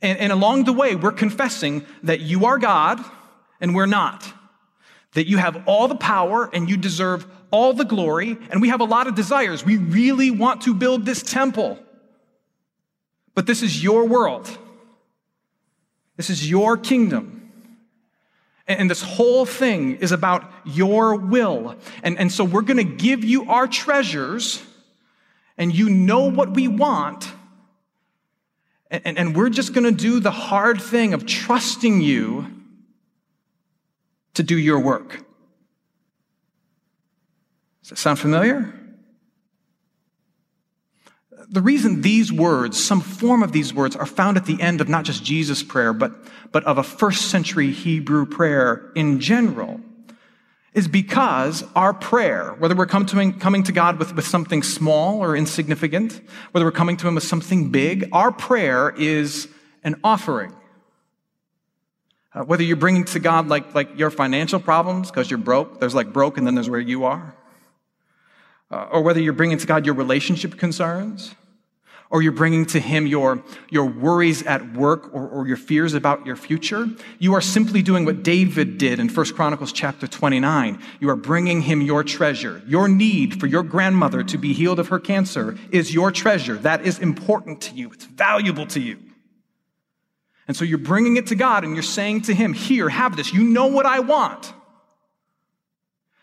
And, 0.00 0.18
and, 0.18 0.32
along 0.32 0.64
the 0.64 0.72
way, 0.72 0.94
we're 0.94 1.12
confessing 1.12 1.84
that 2.02 2.20
you 2.20 2.46
are 2.46 2.58
God 2.58 3.04
and 3.60 3.74
we're 3.74 3.86
not. 3.86 4.30
That 5.12 5.26
you 5.28 5.36
have 5.36 5.62
all 5.66 5.86
the 5.86 5.96
power 5.96 6.48
and 6.52 6.68
you 6.68 6.76
deserve 6.76 7.26
all 7.50 7.72
the 7.72 7.84
glory, 7.84 8.36
and 8.50 8.60
we 8.60 8.68
have 8.68 8.80
a 8.80 8.84
lot 8.84 9.06
of 9.06 9.14
desires. 9.14 9.64
We 9.64 9.76
really 9.76 10.30
want 10.30 10.62
to 10.62 10.74
build 10.74 11.06
this 11.06 11.22
temple. 11.22 11.78
But 13.34 13.46
this 13.46 13.62
is 13.62 13.82
your 13.82 14.06
world, 14.06 14.48
this 16.16 16.30
is 16.30 16.48
your 16.48 16.76
kingdom. 16.76 17.45
And 18.68 18.90
this 18.90 19.02
whole 19.02 19.46
thing 19.46 19.96
is 19.96 20.10
about 20.10 20.50
your 20.64 21.14
will. 21.14 21.76
And, 22.02 22.18
and 22.18 22.32
so 22.32 22.44
we're 22.44 22.62
going 22.62 22.78
to 22.78 22.96
give 22.96 23.22
you 23.22 23.48
our 23.48 23.68
treasures, 23.68 24.62
and 25.56 25.72
you 25.72 25.88
know 25.88 26.30
what 26.30 26.54
we 26.54 26.66
want. 26.66 27.30
And, 28.90 29.18
and 29.18 29.36
we're 29.36 29.50
just 29.50 29.72
going 29.72 29.84
to 29.84 29.92
do 29.92 30.20
the 30.20 30.30
hard 30.30 30.80
thing 30.80 31.14
of 31.14 31.26
trusting 31.26 32.00
you 32.00 32.46
to 34.34 34.42
do 34.42 34.58
your 34.58 34.80
work. 34.80 35.24
Does 37.82 37.90
that 37.90 37.98
sound 37.98 38.18
familiar? 38.18 38.74
The 41.48 41.62
reason 41.62 42.02
these 42.02 42.32
words, 42.32 42.82
some 42.82 43.00
form 43.00 43.42
of 43.42 43.52
these 43.52 43.72
words, 43.72 43.94
are 43.94 44.06
found 44.06 44.36
at 44.36 44.46
the 44.46 44.60
end 44.60 44.80
of 44.80 44.88
not 44.88 45.04
just 45.04 45.24
Jesus' 45.24 45.62
prayer, 45.62 45.92
but, 45.92 46.12
but 46.52 46.64
of 46.64 46.78
a 46.78 46.82
first 46.82 47.30
century 47.30 47.70
Hebrew 47.70 48.26
prayer 48.26 48.90
in 48.94 49.20
general, 49.20 49.80
is 50.74 50.88
because 50.88 51.64
our 51.74 51.94
prayer, 51.94 52.54
whether 52.58 52.74
we're 52.74 52.86
coming 52.86 53.32
to, 53.32 53.38
coming 53.38 53.62
to 53.62 53.72
God 53.72 53.98
with, 53.98 54.14
with 54.14 54.26
something 54.26 54.62
small 54.62 55.22
or 55.22 55.36
insignificant, 55.36 56.20
whether 56.52 56.64
we're 56.64 56.72
coming 56.72 56.96
to 56.98 57.08
Him 57.08 57.14
with 57.14 57.24
something 57.24 57.70
big, 57.70 58.08
our 58.12 58.32
prayer 58.32 58.90
is 58.96 59.48
an 59.84 60.00
offering. 60.02 60.54
Uh, 62.34 62.42
whether 62.44 62.62
you're 62.62 62.76
bringing 62.76 63.04
to 63.04 63.20
God 63.20 63.48
like, 63.48 63.74
like 63.74 63.98
your 63.98 64.10
financial 64.10 64.60
problems 64.60 65.10
because 65.10 65.30
you're 65.30 65.38
broke, 65.38 65.80
there's 65.80 65.94
like 65.94 66.12
broke 66.12 66.36
and 66.38 66.46
then 66.46 66.54
there's 66.54 66.68
where 66.68 66.80
you 66.80 67.04
are 67.04 67.35
uh, 68.70 68.88
or 68.90 69.02
whether 69.02 69.20
you're 69.20 69.32
bringing 69.32 69.58
to 69.58 69.66
God 69.66 69.86
your 69.86 69.94
relationship 69.94 70.58
concerns, 70.58 71.34
or 72.10 72.22
you're 72.22 72.32
bringing 72.32 72.64
to 72.66 72.80
Him 72.80 73.06
your, 73.06 73.42
your 73.68 73.86
worries 73.86 74.42
at 74.44 74.74
work 74.74 75.12
or, 75.12 75.28
or 75.28 75.46
your 75.46 75.56
fears 75.56 75.94
about 75.94 76.24
your 76.24 76.36
future, 76.36 76.86
you 77.18 77.34
are 77.34 77.40
simply 77.40 77.82
doing 77.82 78.04
what 78.04 78.22
David 78.22 78.78
did 78.78 79.00
in 79.00 79.08
1 79.08 79.26
Chronicles 79.34 79.72
chapter 79.72 80.06
29. 80.06 80.80
You 81.00 81.10
are 81.10 81.16
bringing 81.16 81.62
Him 81.62 81.80
your 81.82 82.04
treasure. 82.04 82.62
Your 82.66 82.88
need 82.88 83.40
for 83.40 83.46
your 83.46 83.62
grandmother 83.62 84.22
to 84.24 84.38
be 84.38 84.52
healed 84.52 84.78
of 84.78 84.88
her 84.88 85.00
cancer 85.00 85.58
is 85.70 85.92
your 85.92 86.12
treasure. 86.12 86.56
That 86.56 86.86
is 86.86 86.98
important 86.98 87.60
to 87.62 87.74
you, 87.74 87.90
it's 87.92 88.04
valuable 88.04 88.66
to 88.68 88.80
you. 88.80 88.98
And 90.48 90.56
so 90.56 90.64
you're 90.64 90.78
bringing 90.78 91.16
it 91.16 91.26
to 91.28 91.34
God 91.34 91.64
and 91.64 91.74
you're 91.74 91.82
saying 91.82 92.22
to 92.22 92.34
Him, 92.34 92.52
Here, 92.52 92.88
have 92.88 93.16
this. 93.16 93.32
You 93.32 93.42
know 93.42 93.66
what 93.66 93.84
I 93.84 93.98
want. 93.98 94.52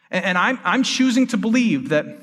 And, 0.09 0.23
and 0.23 0.37
I'm, 0.37 0.59
I'm 0.63 0.83
choosing 0.83 1.27
to 1.27 1.37
believe 1.37 1.89
that 1.89 2.22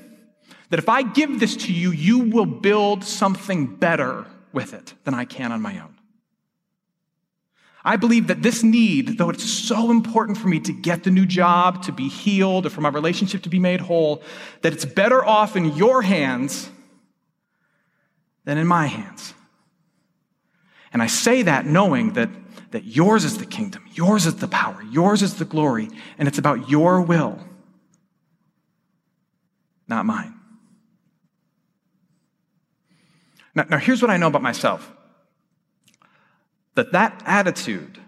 that 0.70 0.78
if 0.78 0.88
I 0.88 1.02
give 1.02 1.40
this 1.40 1.56
to 1.56 1.72
you, 1.72 1.90
you 1.90 2.18
will 2.20 2.46
build 2.46 3.04
something 3.04 3.66
better 3.66 4.26
with 4.52 4.72
it 4.72 4.94
than 5.04 5.14
I 5.14 5.24
can 5.24 5.52
on 5.52 5.60
my 5.60 5.78
own. 5.78 5.96
I 7.84 7.96
believe 7.96 8.26
that 8.26 8.42
this 8.42 8.62
need, 8.62 9.16
though 9.16 9.30
it's 9.30 9.44
so 9.44 9.90
important 9.90 10.36
for 10.36 10.48
me 10.48 10.60
to 10.60 10.72
get 10.72 11.02
the 11.02 11.10
new 11.10 11.24
job, 11.24 11.82
to 11.84 11.92
be 11.92 12.08
healed, 12.08 12.66
or 12.66 12.70
for 12.70 12.82
my 12.82 12.90
relationship 12.90 13.42
to 13.42 13.48
be 13.48 13.58
made 13.58 13.80
whole, 13.80 14.22
that 14.62 14.72
it's 14.72 14.84
better 14.84 15.24
off 15.24 15.56
in 15.56 15.76
your 15.76 16.02
hands 16.02 16.68
than 18.44 18.58
in 18.58 18.66
my 18.66 18.86
hands. 18.86 19.34
And 20.92 21.02
I 21.02 21.06
say 21.06 21.42
that 21.42 21.66
knowing 21.66 22.12
that, 22.14 22.28
that 22.72 22.84
yours 22.84 23.24
is 23.24 23.38
the 23.38 23.46
kingdom, 23.46 23.84
yours 23.92 24.26
is 24.26 24.36
the 24.36 24.48
power, 24.48 24.82
yours 24.90 25.22
is 25.22 25.34
the 25.36 25.44
glory, 25.44 25.88
and 26.18 26.28
it's 26.28 26.38
about 26.38 26.68
your 26.68 27.00
will. 27.00 27.38
not 29.88 30.06
mine. 30.06 30.39
Now, 33.60 33.66
now 33.68 33.76
here's 33.76 34.00
what 34.00 34.10
I 34.10 34.16
know 34.16 34.28
about 34.28 34.42
myself 34.42 34.90
that 36.76 36.92
that 36.92 37.22
attitude, 37.26 37.98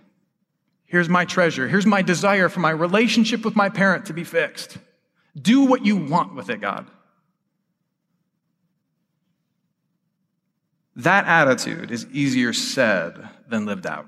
here's 0.87 1.11
my 1.11 1.27
treasure, 1.27 1.69
here's 1.69 1.85
my 1.85 2.01
desire 2.01 2.49
for 2.49 2.61
my 2.61 2.71
relationship 2.71 3.45
with 3.45 3.55
my 3.55 3.69
parent 3.69 4.07
to 4.07 4.15
be 4.15 4.25
fixed. 4.25 4.79
Do 5.41 5.65
what 5.65 5.85
you 5.85 5.97
want 5.97 6.35
with 6.35 6.49
it, 6.49 6.63
God. 6.63 6.87
That 10.97 11.27
attitude 11.27 11.91
is 11.91 12.07
easier 12.07 12.55
said 12.55 13.29
than 13.47 13.67
lived 13.67 13.87
out. 13.87 14.07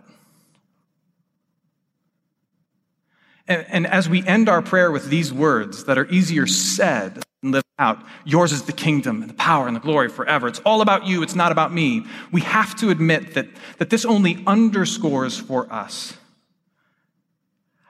And, 3.47 3.67
and, 3.69 3.87
as 3.87 4.09
we 4.09 4.27
end 4.27 4.49
our 4.49 4.63
prayer 4.63 4.91
with 4.91 5.11
these 5.11 5.31
words 5.31 5.85
that 5.85 5.99
are 5.99 6.07
easier 6.07 6.47
said 6.47 7.24
than 7.45 7.53
lived 7.53 7.67
out, 7.79 8.03
yours 8.25 8.53
is 8.53 8.63
the 8.63 8.73
kingdom 8.73 9.21
and 9.21 9.31
the 9.31 9.35
power 9.35 9.67
and 9.67 9.77
the 9.77 9.81
glory 9.81 10.09
forever. 10.09 10.49
It's 10.49 10.61
all 10.61 10.81
about 10.81 11.07
you, 11.07 11.23
it's 11.23 11.35
not 11.35 11.53
about 11.53 11.73
me. 11.73 12.05
We 12.33 12.41
have 12.41 12.75
to 12.77 12.91
admit 12.91 13.35
that, 13.35 13.47
that 13.79 13.91
this 13.91 14.05
only 14.05 14.43
underscores 14.47 15.39
for 15.39 15.73
us 15.73 16.15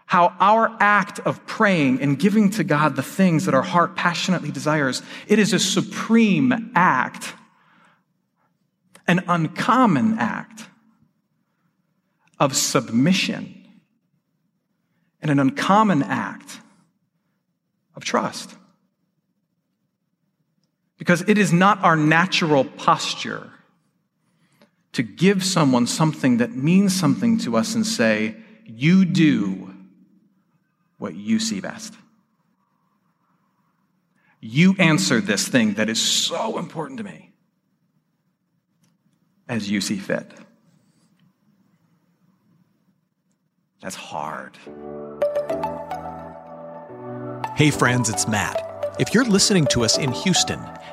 how 0.07 0.37
our 0.39 0.77
act 0.81 1.19
of 1.21 1.45
praying 1.47 2.01
and 2.01 2.19
giving 2.19 2.51
to 2.51 2.63
God 2.63 2.95
the 2.95 3.03
things 3.03 3.47
that 3.47 3.55
our 3.55 3.63
heart 3.63 3.97
passionately 3.97 4.51
desires, 4.51 5.03
it 5.27 5.39
is 5.39 5.53
a 5.53 5.59
supreme 5.59 6.71
act, 6.75 7.35
an 9.09 9.25
uncommon 9.27 10.19
act 10.19 10.69
of 12.39 12.55
submission 12.55 13.67
and 15.21 15.31
an 15.31 15.41
uncommon 15.41 16.03
act 16.03 16.61
of 17.97 18.05
trust. 18.05 18.55
Because 21.05 21.21
it 21.29 21.37
is 21.37 21.53
not 21.53 21.85
our 21.85 21.97
natural 21.97 22.65
posture 22.65 23.51
to 24.93 25.03
give 25.03 25.45
someone 25.45 25.87
something 25.87 26.39
that 26.39 26.57
means 26.57 26.99
something 26.99 27.37
to 27.41 27.59
us 27.59 27.75
and 27.75 27.87
say, 27.87 28.37
You 28.65 29.05
do 29.05 29.75
what 30.97 31.15
you 31.15 31.39
see 31.39 31.61
best. 31.61 31.93
You 34.41 34.77
answer 34.79 35.21
this 35.21 35.47
thing 35.47 35.75
that 35.75 35.91
is 35.91 36.01
so 36.01 36.57
important 36.57 36.97
to 36.97 37.05
me 37.05 37.35
as 39.47 39.71
you 39.71 39.83
see 39.83 39.99
fit. 39.99 40.33
That's 43.83 43.95
hard. 43.95 44.57
Hey, 47.57 47.71
friends, 47.71 48.09
it's 48.09 48.27
Matt. 48.27 48.71
If 48.99 49.13
you're 49.13 49.25
listening 49.25 49.67
to 49.67 49.85
us 49.85 49.99
in 49.99 50.13
Houston 50.13 50.61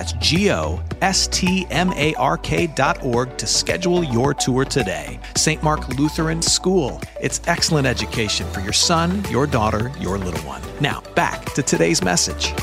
That's 0.00 0.12
G 0.14 0.50
O 0.50 0.82
S 1.02 1.26
T 1.26 1.66
M 1.68 1.92
A 1.92 2.14
R 2.14 2.38
K 2.38 2.66
dot 2.66 3.04
org 3.04 3.36
to 3.36 3.46
schedule 3.46 4.02
your 4.02 4.32
tour 4.32 4.64
today. 4.64 5.20
St. 5.36 5.62
Mark 5.62 5.90
Lutheran 5.90 6.40
School. 6.40 7.02
It's 7.20 7.42
excellent 7.46 7.86
education 7.86 8.46
for 8.50 8.60
your 8.60 8.72
son, 8.72 9.22
your 9.28 9.46
daughter, 9.46 9.92
your 10.00 10.16
little 10.16 10.40
one. 10.48 10.62
Now, 10.80 11.02
back 11.14 11.52
to 11.52 11.62
today's 11.62 12.02
message. 12.02 12.54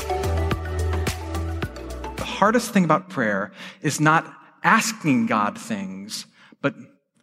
The 2.16 2.24
hardest 2.24 2.72
thing 2.72 2.82
about 2.82 3.08
prayer 3.08 3.52
is 3.82 4.00
not 4.00 4.26
asking 4.64 5.26
God 5.26 5.56
things, 5.56 6.26
but, 6.60 6.74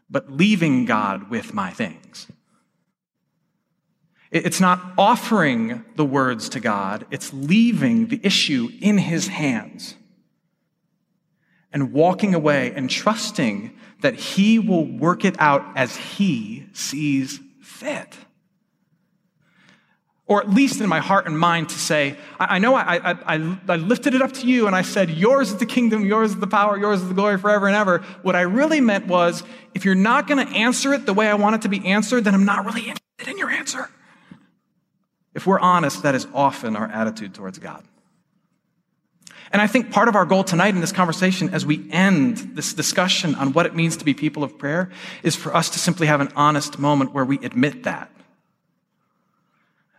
but 0.09 0.31
leaving 0.31 0.85
God 0.85 1.29
with 1.29 1.53
my 1.53 1.71
things. 1.71 2.31
It's 4.31 4.61
not 4.61 4.81
offering 4.97 5.83
the 5.97 6.05
words 6.05 6.47
to 6.49 6.61
God, 6.61 7.05
it's 7.11 7.33
leaving 7.33 8.07
the 8.07 8.21
issue 8.23 8.69
in 8.79 8.97
His 8.97 9.27
hands 9.27 9.95
and 11.75 11.93
walking 11.93 12.33
away 12.33 12.73
and 12.75 12.89
trusting 12.89 13.71
that 14.01 14.15
He 14.15 14.57
will 14.57 14.85
work 14.85 15.23
it 15.23 15.35
out 15.37 15.63
as 15.75 15.95
He 15.95 16.65
sees 16.73 17.39
fit 17.61 18.17
or 20.27 20.41
at 20.41 20.49
least 20.49 20.81
in 20.81 20.89
my 20.89 20.99
heart 20.99 21.27
and 21.27 21.37
mind 21.37 21.69
to 21.69 21.77
say, 21.77 22.17
I, 22.39 22.55
I 22.55 22.59
know 22.59 22.73
I, 22.73 23.11
I, 23.11 23.57
I, 23.67 23.75
lifted 23.75 24.15
it 24.15 24.21
up 24.21 24.31
to 24.33 24.47
you 24.47 24.65
and 24.65 24.75
I 24.75 24.81
said, 24.81 25.11
Yours 25.11 25.51
is 25.51 25.57
the 25.57 25.67
kingdom, 25.67 26.03
yours 26.03 26.31
is 26.31 26.39
the 26.39 26.47
power, 26.47 26.77
yours 26.77 27.01
is 27.01 27.07
the 27.07 27.13
glory 27.13 27.37
forever 27.37 27.67
and 27.67 27.75
ever. 27.75 27.99
What 28.23 28.35
I 28.35 28.41
really 28.41 28.81
meant 28.81 29.05
was, 29.05 29.43
if 29.75 29.85
you're 29.85 29.93
not 29.93 30.27
going 30.27 30.45
to 30.45 30.51
answer 30.53 30.93
it 30.93 31.05
the 31.05 31.13
way 31.13 31.27
I 31.27 31.35
want 31.35 31.57
it 31.57 31.61
to 31.63 31.69
be 31.69 31.85
answered, 31.85 32.23
then 32.23 32.33
I'm 32.33 32.45
not 32.45 32.65
really 32.65 32.81
interested 32.81 33.27
in 33.27 33.37
your 33.37 33.51
answer. 33.51 33.89
If 35.35 35.45
we're 35.45 35.59
honest, 35.59 36.01
that 36.03 36.15
is 36.15 36.27
often 36.33 36.75
our 36.75 36.87
attitude 36.87 37.35
towards 37.35 37.59
God. 37.59 37.83
And 39.55 39.61
I 39.61 39.67
think 39.67 39.89
part 39.89 40.09
of 40.09 40.17
our 40.17 40.25
goal 40.25 40.43
tonight 40.43 40.75
in 40.75 40.81
this 40.81 40.91
conversation, 40.91 41.47
as 41.53 41.65
we 41.65 41.89
end 41.89 42.39
this 42.55 42.73
discussion 42.73 43.35
on 43.35 43.53
what 43.53 43.65
it 43.65 43.73
means 43.73 43.95
to 43.95 44.03
be 44.03 44.13
people 44.13 44.43
of 44.43 44.57
prayer, 44.57 44.91
is 45.23 45.33
for 45.37 45.55
us 45.55 45.69
to 45.69 45.79
simply 45.79 46.07
have 46.07 46.19
an 46.19 46.27
honest 46.35 46.77
moment 46.77 47.13
where 47.13 47.23
we 47.23 47.37
admit 47.37 47.83
that 47.83 48.11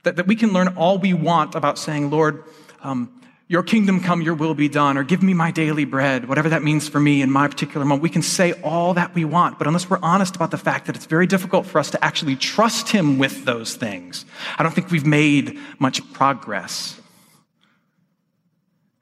that, 0.02 0.16
that 0.16 0.26
we 0.26 0.36
can 0.36 0.52
learn 0.52 0.68
all 0.76 0.98
we 0.98 1.14
want 1.14 1.54
about 1.54 1.78
saying, 1.78 2.10
Lord, 2.10 2.44
um, 2.82 3.10
your 3.48 3.62
kingdom 3.62 4.00
come, 4.00 4.20
your 4.20 4.34
will 4.34 4.52
be 4.52 4.68
done, 4.68 4.98
or 4.98 5.04
give 5.04 5.22
me 5.22 5.32
my 5.32 5.50
daily 5.50 5.86
bread, 5.86 6.28
whatever 6.28 6.50
that 6.50 6.62
means 6.62 6.86
for 6.86 7.00
me 7.00 7.22
in 7.22 7.30
my 7.30 7.48
particular 7.48 7.86
moment. 7.86 8.02
We 8.02 8.10
can 8.10 8.20
say 8.20 8.52
all 8.62 8.92
that 8.92 9.14
we 9.14 9.24
want, 9.24 9.56
but 9.56 9.66
unless 9.66 9.88
we're 9.88 10.00
honest 10.02 10.36
about 10.36 10.50
the 10.50 10.58
fact 10.58 10.84
that 10.84 10.96
it's 10.96 11.06
very 11.06 11.26
difficult 11.26 11.64
for 11.64 11.78
us 11.78 11.90
to 11.92 12.04
actually 12.04 12.36
trust 12.36 12.90
Him 12.90 13.16
with 13.16 13.46
those 13.46 13.74
things, 13.74 14.26
I 14.58 14.62
don't 14.62 14.74
think 14.74 14.90
we've 14.90 15.06
made 15.06 15.58
much 15.78 16.12
progress. 16.12 17.00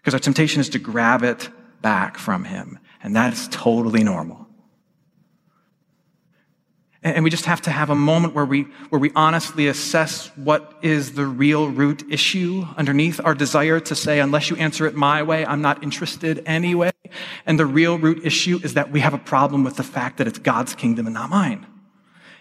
Because 0.05 0.13
our 0.13 0.21
temptation 0.21 0.61
is 0.61 0.69
to 0.69 0.79
grab 0.79 1.23
it 1.23 1.49
back 1.81 2.19
from 2.19 2.45
Him, 2.45 2.79
and 3.03 3.17
that 3.17 3.33
is 3.33 3.49
totally 3.49 4.05
normal. 4.05 4.45
And 7.03 7.25
we 7.25 7.31
just 7.31 7.47
have 7.47 7.63
to 7.63 7.71
have 7.71 7.89
a 7.89 7.95
moment 7.95 8.35
where 8.35 8.45
we, 8.45 8.63
where 8.91 8.99
we 8.99 9.13
honestly 9.15 9.67
assess 9.67 10.29
what 10.37 10.79
is 10.83 11.13
the 11.13 11.25
real 11.25 11.69
root 11.69 12.03
issue 12.11 12.67
underneath 12.79 13.21
our 13.23 13.35
desire 13.35 13.79
to 13.81 13.95
say, 13.95 14.21
unless 14.21 14.49
you 14.49 14.57
answer 14.57 14.87
it 14.87 14.95
my 14.95 15.23
way, 15.23 15.45
I'm 15.45 15.61
not 15.61 15.83
interested 15.83 16.43
anyway. 16.47 16.93
And 17.45 17.59
the 17.59 17.67
real 17.67 17.99
root 17.99 18.25
issue 18.25 18.59
is 18.63 18.73
that 18.75 18.91
we 18.91 19.01
have 19.01 19.13
a 19.13 19.19
problem 19.19 19.65
with 19.65 19.77
the 19.77 19.83
fact 19.83 20.17
that 20.19 20.27
it's 20.27 20.39
God's 20.39 20.75
kingdom 20.75 21.07
and 21.07 21.13
not 21.13 21.29
mine. 21.29 21.67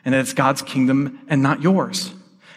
And 0.06 0.14
that 0.14 0.20
it's 0.20 0.34
God's 0.34 0.62
kingdom 0.62 1.20
and 1.28 1.42
not 1.42 1.62
yours. 1.62 2.14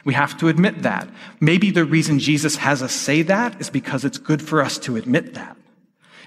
We 0.07 0.15
have 0.15 0.39
to 0.39 0.47
admit 0.47 0.83
that. 0.85 1.09
Maybe 1.41 1.73
the 1.73 1.85
reason 1.85 2.21
Jesus 2.21 2.55
has 2.57 2.81
us 2.81 2.93
say 2.93 3.23
that 3.23 3.61
is 3.61 3.71
because 3.71 4.05
it's 4.05 4.19
good 4.19 4.41
for 4.41 4.63
us 4.63 4.79
to 4.79 4.97
admit 4.97 5.35
that. 5.35 5.57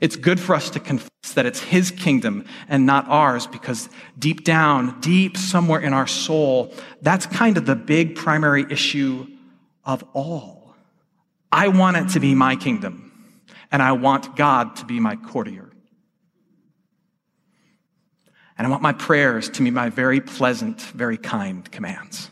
It's 0.02 0.18
good 0.18 0.38
for 0.38 0.54
us 0.54 0.70
to 0.72 0.82
confess 0.82 1.34
that 1.34 1.46
it's 1.46 1.62
His 1.62 1.90
kingdom 1.90 2.44
and 2.68 2.86
not 2.86 3.08
ours 3.08 3.48
because 3.48 3.88
deep 4.20 4.44
down, 4.44 5.00
deep 5.00 5.38
somewhere 5.38 5.80
in 5.80 5.94
our 5.94 6.08
soul, 6.08 6.74
that's 7.02 7.26
kind 7.26 7.56
of 7.56 7.66
the 7.66 7.76
big 7.76 8.18
primary 8.18 8.66
issue 8.70 9.26
of 9.86 10.04
all. 10.14 10.76
I 11.50 11.70
want 11.70 11.96
it 11.96 12.10
to 12.10 12.20
be 12.20 12.36
my 12.36 12.58
kingdom 12.58 13.14
and 13.72 13.82
I 13.82 13.94
want 13.94 14.36
God 14.36 14.76
to 14.78 14.86
be 14.86 15.00
my 15.00 15.16
courtier. 15.16 15.70
And 18.58 18.68
I 18.68 18.70
want 18.70 18.84
my 18.84 18.92
prayers 18.92 19.50
to 19.52 19.64
be 19.64 19.72
my 19.72 19.90
very 19.90 20.20
pleasant, 20.20 20.82
very 20.82 21.18
kind 21.18 21.72
commands. 21.72 22.30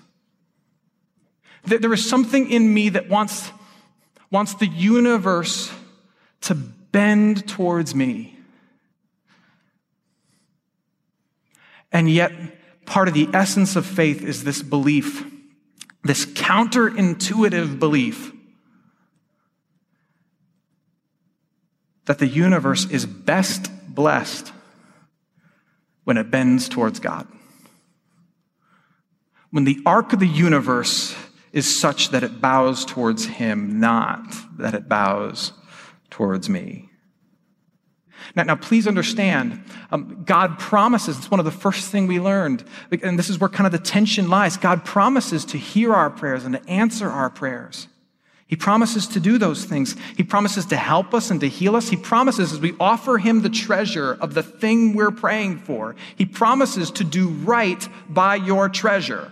There 1.68 1.94
is 1.94 2.10
something 2.10 2.50
in 2.50 2.74
me 2.74 2.90
that 2.90 3.10
wants, 3.10 3.52
wants 4.32 4.54
the 4.56 4.68
universe 4.68 5.70
to 6.42 6.56
bend 6.56 7.46
towards 7.46 7.94
me. 7.94 8.38
And 11.92 12.10
yet, 12.10 12.32
part 12.86 13.10
of 13.10 13.14
the 13.14 13.28
essence 13.34 13.76
of 13.76 13.86
faith 13.86 14.24
is 14.24 14.46
this 14.46 14.62
belief, 14.62 15.26
this 16.04 16.26
counterintuitive 16.26 17.80
belief 17.80 18.32
that 22.06 22.20
the 22.20 22.28
universe 22.28 22.90
is 22.90 23.06
best 23.06 23.70
blessed 23.94 24.54
when 26.06 26.16
it 26.16 26.32
bends 26.32 26.70
towards 26.70 27.02
God. 27.02 27.28
When 29.52 29.66
the 29.66 29.82
arc 29.86 30.14
of 30.14 30.20
the 30.20 30.28
universe 30.28 31.14
is 31.58 31.80
such 31.80 32.10
that 32.10 32.24
it 32.24 32.40
bows 32.40 32.86
towards 32.86 33.26
Him, 33.26 33.80
not 33.80 34.24
that 34.60 34.76
it 34.76 34.88
bows 34.88 35.54
towards 36.12 36.48
me. 36.48 36.88
Now, 38.36 38.44
now 38.44 38.56
please 38.56 38.86
understand, 38.86 39.64
um, 39.90 40.22
God 40.24 40.60
promises, 40.60 41.18
it's 41.18 41.32
one 41.32 41.40
of 41.40 41.46
the 41.46 41.52
first 41.52 41.90
things 41.90 42.08
we 42.08 42.20
learned, 42.20 42.64
and 43.02 43.18
this 43.18 43.28
is 43.28 43.40
where 43.40 43.50
kind 43.50 43.66
of 43.66 43.72
the 43.72 43.80
tension 43.80 44.30
lies. 44.30 44.56
God 44.56 44.86
promises 44.86 45.46
to 45.46 45.58
hear 45.58 45.96
our 45.96 46.12
prayers 46.12 46.46
and 46.46 46.54
to 46.54 46.70
answer 46.70 47.10
our 47.10 47.32
prayers. 47.32 47.88
He 48.46 48.56
promises 48.56 49.08
to 49.08 49.20
do 49.20 49.40
those 49.40 49.66
things. 49.66 49.96
He 50.16 50.24
promises 50.24 50.68
to 50.68 50.78
help 50.78 51.16
us 51.16 51.32
and 51.32 51.42
to 51.42 51.50
heal 51.50 51.76
us. 51.76 51.90
He 51.90 51.98
promises 51.98 52.54
as 52.54 52.60
we 52.60 52.76
offer 52.80 53.18
Him 53.18 53.42
the 53.42 53.50
treasure 53.50 54.14
of 54.22 54.36
the 54.36 54.44
thing 54.44 54.94
we're 54.94 55.10
praying 55.10 55.58
for, 55.58 55.96
He 56.16 56.26
promises 56.26 56.92
to 56.92 57.04
do 57.04 57.30
right 57.30 57.90
by 58.08 58.36
your 58.36 58.70
treasure. 58.70 59.32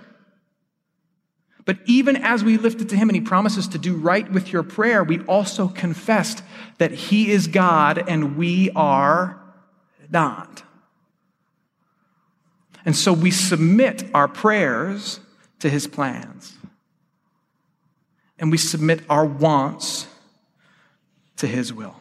But 1.65 1.79
even 1.85 2.15
as 2.17 2.43
we 2.43 2.57
lift 2.57 2.79
it 2.79 2.89
to 2.89 2.95
Him 2.95 3.09
and 3.09 3.15
He 3.15 3.21
promises 3.21 3.67
to 3.69 3.79
do 3.79 3.95
right 3.95 4.31
with 4.31 4.53
your 4.53 4.61
prayer, 4.61 5.03
we 5.03 5.19
also 5.21 5.67
confessed 5.67 6.43
that 6.77 6.91
He 6.91 7.31
is 7.31 7.47
God 7.47 8.07
and 8.07 8.37
we 8.37 8.69
are 8.75 9.41
not. 10.11 10.63
And 12.85 12.95
so 12.95 13.11
we 13.11 13.31
submit 13.31 14.03
our 14.13 14.27
prayers 14.27 15.19
to 15.59 15.69
His 15.69 15.87
plans. 15.87 16.53
And 18.37 18.51
we 18.51 18.57
submit 18.57 19.01
our 19.09 19.25
wants 19.25 20.05
to 21.37 21.47
His 21.47 21.73
will. 21.73 21.95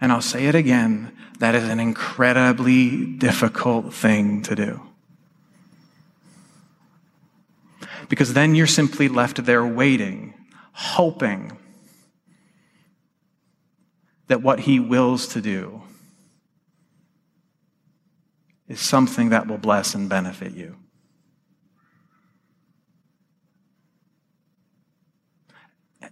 And 0.00 0.10
I'll 0.10 0.22
say 0.22 0.46
it 0.46 0.56
again 0.56 1.16
that 1.38 1.54
is 1.54 1.68
an 1.68 1.78
incredibly 1.78 3.06
difficult 3.06 3.94
thing 3.94 4.42
to 4.42 4.56
do. 4.56 4.89
Because 8.10 8.34
then 8.34 8.56
you're 8.56 8.66
simply 8.66 9.08
left 9.08 9.44
there 9.46 9.64
waiting, 9.64 10.34
hoping 10.72 11.56
that 14.26 14.42
what 14.42 14.60
He 14.60 14.80
wills 14.80 15.28
to 15.28 15.40
do 15.40 15.82
is 18.66 18.80
something 18.80 19.28
that 19.28 19.46
will 19.46 19.58
bless 19.58 19.94
and 19.94 20.08
benefit 20.08 20.52
you. 20.52 20.76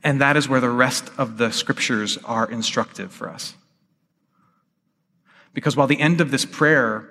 And 0.05 0.21
that 0.21 0.37
is 0.37 0.49
where 0.49 0.61
the 0.61 0.71
rest 0.71 1.11
of 1.19 1.37
the 1.37 1.51
scriptures 1.51 2.17
are 2.25 2.49
instructive 2.49 3.11
for 3.11 3.29
us. 3.29 3.55
Because 5.53 5.77
while 5.77 5.89
the 5.89 6.01
end 6.01 6.21
of 6.21 6.31
this 6.31 6.45
prayer 6.45 7.09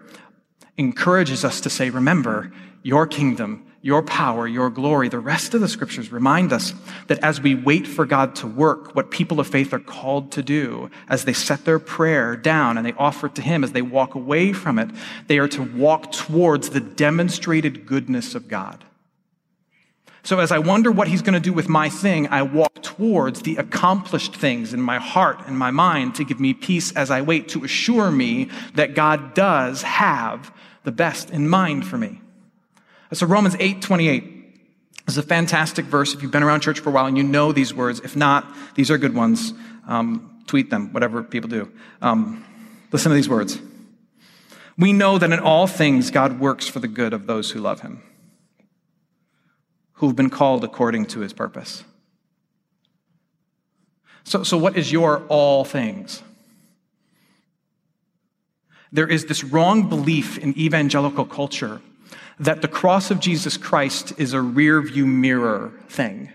encourages 0.77 1.43
us 1.43 1.59
to 1.59 1.69
say, 1.69 1.89
Remember, 1.89 2.53
your 2.83 3.05
kingdom 3.05 3.65
your 3.87 4.03
power, 4.03 4.45
your 4.45 4.69
glory. 4.69 5.07
The 5.07 5.17
rest 5.17 5.53
of 5.53 5.61
the 5.61 5.69
scriptures 5.69 6.11
remind 6.11 6.51
us 6.51 6.73
that 7.07 7.19
as 7.19 7.39
we 7.39 7.55
wait 7.55 7.87
for 7.87 8.05
God 8.05 8.35
to 8.35 8.45
work, 8.45 8.93
what 8.93 9.11
people 9.11 9.39
of 9.39 9.47
faith 9.47 9.71
are 9.71 9.79
called 9.79 10.29
to 10.33 10.43
do, 10.43 10.91
as 11.07 11.23
they 11.23 11.31
set 11.31 11.63
their 11.63 11.79
prayer 11.79 12.35
down 12.35 12.77
and 12.77 12.85
they 12.85 12.91
offer 12.91 13.27
it 13.27 13.35
to 13.35 13.41
Him, 13.41 13.63
as 13.63 13.71
they 13.71 13.81
walk 13.81 14.13
away 14.13 14.51
from 14.51 14.77
it, 14.77 14.89
they 15.27 15.39
are 15.39 15.47
to 15.47 15.63
walk 15.63 16.11
towards 16.11 16.71
the 16.71 16.81
demonstrated 16.81 17.85
goodness 17.85 18.35
of 18.35 18.49
God. 18.49 18.83
So 20.21 20.39
as 20.39 20.51
I 20.51 20.59
wonder 20.59 20.91
what 20.91 21.07
He's 21.07 21.21
going 21.21 21.35
to 21.35 21.39
do 21.39 21.53
with 21.53 21.69
my 21.69 21.87
thing, 21.87 22.27
I 22.27 22.41
walk 22.41 22.81
towards 22.81 23.43
the 23.43 23.55
accomplished 23.55 24.35
things 24.35 24.73
in 24.73 24.81
my 24.81 24.97
heart 24.97 25.39
and 25.47 25.57
my 25.57 25.71
mind 25.71 26.15
to 26.15 26.25
give 26.25 26.41
me 26.41 26.53
peace 26.53 26.91
as 26.91 27.09
I 27.09 27.21
wait, 27.21 27.47
to 27.49 27.63
assure 27.63 28.11
me 28.11 28.49
that 28.75 28.95
God 28.95 29.33
does 29.33 29.83
have 29.83 30.53
the 30.83 30.91
best 30.91 31.29
in 31.29 31.47
mind 31.47 31.87
for 31.87 31.97
me. 31.97 32.19
So 33.13 33.25
Romans 33.25 33.55
8, 33.59 33.81
28 33.81 34.37
is 35.07 35.17
a 35.17 35.23
fantastic 35.23 35.85
verse 35.85 36.13
if 36.13 36.21
you've 36.21 36.31
been 36.31 36.43
around 36.43 36.61
church 36.61 36.79
for 36.79 36.89
a 36.89 36.91
while 36.91 37.05
and 37.05 37.17
you 37.17 37.23
know 37.23 37.51
these 37.51 37.73
words. 37.73 38.01
If 38.01 38.15
not, 38.15 38.53
these 38.75 38.91
are 38.91 38.97
good 38.97 39.15
ones. 39.15 39.53
Um, 39.87 40.43
tweet 40.47 40.69
them, 40.69 40.91
whatever 40.91 41.23
people 41.23 41.49
do. 41.49 41.71
Um, 42.01 42.43
listen 42.91 43.09
to 43.09 43.15
these 43.15 43.29
words. 43.29 43.59
We 44.77 44.93
know 44.93 45.17
that 45.17 45.31
in 45.31 45.39
all 45.39 45.67
things 45.67 46.11
God 46.11 46.39
works 46.39 46.67
for 46.67 46.79
the 46.79 46.87
good 46.87 47.13
of 47.13 47.25
those 47.25 47.51
who 47.51 47.59
love 47.59 47.81
him, 47.81 48.03
who've 49.93 50.15
been 50.15 50.29
called 50.29 50.63
according 50.63 51.05
to 51.07 51.21
his 51.21 51.33
purpose. 51.33 51.83
So, 54.23 54.43
so 54.43 54.57
what 54.57 54.77
is 54.77 54.91
your 54.91 55.25
all 55.29 55.63
things? 55.63 56.21
There 58.91 59.07
is 59.07 59.25
this 59.25 59.43
wrong 59.43 59.89
belief 59.89 60.37
in 60.37 60.57
evangelical 60.57 61.25
culture 61.25 61.81
that 62.39 62.61
the 62.61 62.67
cross 62.67 63.11
of 63.11 63.19
Jesus 63.19 63.57
Christ 63.57 64.13
is 64.17 64.33
a 64.33 64.41
rear 64.41 64.81
view 64.81 65.07
mirror 65.07 65.71
thing. 65.89 66.31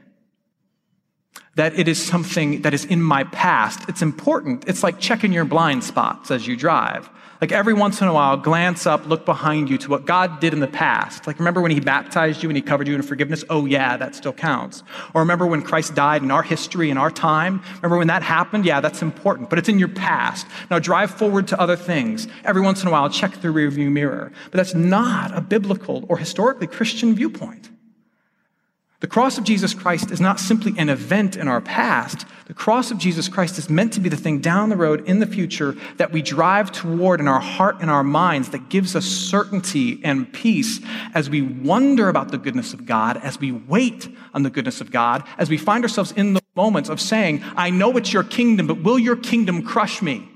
That 1.55 1.79
it 1.79 1.87
is 1.87 2.05
something 2.05 2.63
that 2.63 2.75
is 2.75 2.85
in 2.85 3.03
my 3.03 3.25
past. 3.25 3.89
It's 3.89 4.03
important. 4.03 4.65
It's 4.67 4.83
like 4.83 4.99
checking 4.99 5.33
your 5.33 5.45
blind 5.45 5.85
spots 5.85 6.31
as 6.31 6.47
you 6.47 6.57
drive. 6.57 7.09
Like 7.43 7.51
every 7.51 7.75
once 7.75 8.01
in 8.01 8.07
a 8.07 8.15
while, 8.15 8.37
glance 8.37 8.87
up, 8.87 9.05
look 9.09 9.25
behind 9.25 9.69
you 9.69 9.77
to 9.79 9.91
what 9.91 10.07
God 10.07 10.39
did 10.39 10.53
in 10.53 10.61
the 10.61 10.69
past. 10.69 11.27
Like 11.27 11.41
remember 11.41 11.61
when 11.61 11.73
he 11.73 11.81
baptized 11.81 12.41
you 12.41 12.49
and 12.49 12.57
he 12.57 12.63
covered 12.63 12.87
you 12.87 12.95
in 12.95 13.03
forgiveness? 13.03 13.43
Oh 13.51 13.67
yeah, 13.67 13.97
that 13.97 14.15
still 14.15 14.33
counts. 14.33 14.85
Or 15.13 15.23
remember 15.23 15.45
when 15.45 15.61
Christ 15.61 15.97
died 15.97 16.23
in 16.23 16.31
our 16.31 16.45
history, 16.45 16.89
in 16.89 16.97
our 16.97 17.11
time? 17.11 17.61
Remember 17.79 17.99
when 17.99 18.07
that 18.07 18.23
happened? 18.23 18.65
Yeah, 18.65 18.81
that's 18.81 19.03
important, 19.03 19.51
but 19.51 19.59
it's 19.59 19.69
in 19.69 19.81
your 19.81 19.89
past. 19.89 20.47
Now 20.71 20.79
drive 20.79 21.11
forward 21.11 21.49
to 21.49 21.61
other 21.61 21.75
things. 21.75 22.29
Every 22.45 22.63
once 22.63 22.83
in 22.83 22.87
a 22.87 22.93
while, 22.93 23.11
check 23.11 23.33
the 23.41 23.49
rearview 23.49 23.91
mirror. 23.91 24.31
But 24.53 24.59
that's 24.59 24.75
not 24.75 25.37
a 25.37 25.41
biblical 25.41 26.05
or 26.09 26.19
historically 26.19 26.69
Christian 26.69 27.13
viewpoint. 27.13 27.72
The 29.03 29.09
cross 29.09 29.37
of 29.37 29.43
Jesus 29.43 29.75
Christ 29.75 30.13
is 30.13 30.21
not 30.21 30.39
simply 30.39 30.79
an 30.79 30.89
event 30.89 31.35
in 31.35 31.49
our 31.49 31.61
past. 31.61 32.25
The 32.47 32.55
cross 32.55 32.93
of 32.93 32.99
Jesus 32.99 33.29
Christ 33.29 33.59
is 33.59 33.69
meant 33.69 33.93
to 33.95 34.01
be 34.01 34.09
the 34.09 34.17
thing 34.17 34.39
down 34.39 34.69
the 34.69 34.77
road 34.77 35.09
in 35.09 35.19
the 35.19 35.27
future 35.27 35.75
that 35.97 36.13
we 36.13 36.23
drive 36.23 36.71
toward 36.71 37.19
in 37.19 37.27
our 37.27 37.41
heart 37.41 37.79
and 37.81 37.91
our 37.91 38.05
minds 38.05 38.51
that 38.51 38.69
gives 38.69 38.95
us 38.95 39.05
certainty 39.05 40.01
and 40.05 40.33
peace 40.33 40.79
as 41.15 41.29
we 41.29 41.43
wonder 41.43 42.09
about 42.09 42.31
the 42.31 42.39
goodness 42.39 42.73
of 42.75 42.87
God, 42.87 43.17
as 43.17 43.41
we 43.41 43.51
wait 43.51 44.09
on 44.35 44.45
the 44.45 44.51
goodness 44.51 44.81
of 44.81 44.93
God, 44.93 45.25
as 45.37 45.51
we 45.51 45.57
find 45.57 45.83
ourselves 45.83 46.13
in 46.13 46.35
the 46.35 46.43
moments 46.55 46.89
of 46.89 47.01
saying, 47.01 47.43
I 47.57 47.71
know 47.71 47.97
it's 47.97 48.13
your 48.13 48.23
kingdom, 48.23 48.69
but 48.69 48.85
will 48.85 49.01
your 49.01 49.17
kingdom 49.17 49.65
crush 49.65 50.01
me? 50.01 50.29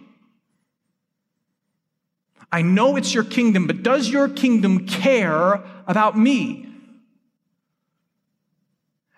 I 2.50 2.62
know 2.62 2.96
it's 2.96 3.14
your 3.14 3.22
kingdom, 3.22 3.68
but 3.68 3.84
does 3.84 4.08
your 4.08 4.28
kingdom 4.28 4.88
care 4.88 5.62
about 5.86 6.18
me? 6.18 6.65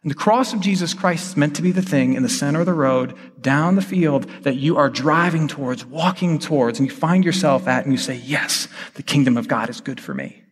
And 0.03 0.11
the 0.11 0.17
cross 0.17 0.53
of 0.53 0.61
Jesus 0.61 0.95
Christ 0.95 1.31
is 1.31 1.37
meant 1.37 1.57
to 1.57 1.63
be 1.63 1.73
the 1.73 1.83
thing 1.83 2.15
in 2.15 2.23
the 2.23 2.29
center 2.29 2.61
of 2.61 2.67
the 2.67 2.75
road, 2.75 3.15
down 3.41 3.75
the 3.75 3.83
field 3.83 4.29
that 4.43 4.57
you 4.57 4.77
are 4.77 4.89
driving 4.89 5.49
towards, 5.49 5.85
walking 5.85 6.39
towards, 6.39 6.79
and 6.79 6.89
you 6.89 6.95
find 6.95 7.25
yourself 7.25 7.67
at, 7.67 7.85
and 7.85 7.93
you 7.93 7.99
say, 7.99 8.15
Yes, 8.15 8.69
the 8.95 9.03
kingdom 9.03 9.37
of 9.37 9.49
God 9.49 9.69
is 9.69 9.81
good 9.81 10.01
for 10.01 10.15
me. 10.15 10.43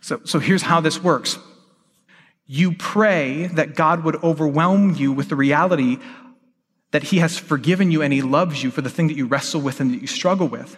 So, 0.00 0.20
so 0.24 0.38
here's 0.38 0.62
how 0.62 0.80
this 0.80 1.02
works 1.02 1.38
you 2.46 2.74
pray 2.74 3.46
that 3.48 3.74
God 3.74 4.04
would 4.04 4.22
overwhelm 4.22 4.94
you 4.94 5.12
with 5.12 5.28
the 5.28 5.36
reality 5.36 5.98
that 6.92 7.02
He 7.04 7.18
has 7.18 7.38
forgiven 7.38 7.90
you 7.90 8.02
and 8.02 8.12
He 8.12 8.22
loves 8.22 8.62
you 8.62 8.70
for 8.70 8.82
the 8.82 8.90
thing 8.90 9.08
that 9.08 9.16
you 9.16 9.26
wrestle 9.26 9.60
with 9.60 9.80
and 9.80 9.92
that 9.92 10.00
you 10.00 10.06
struggle 10.06 10.46
with. 10.46 10.76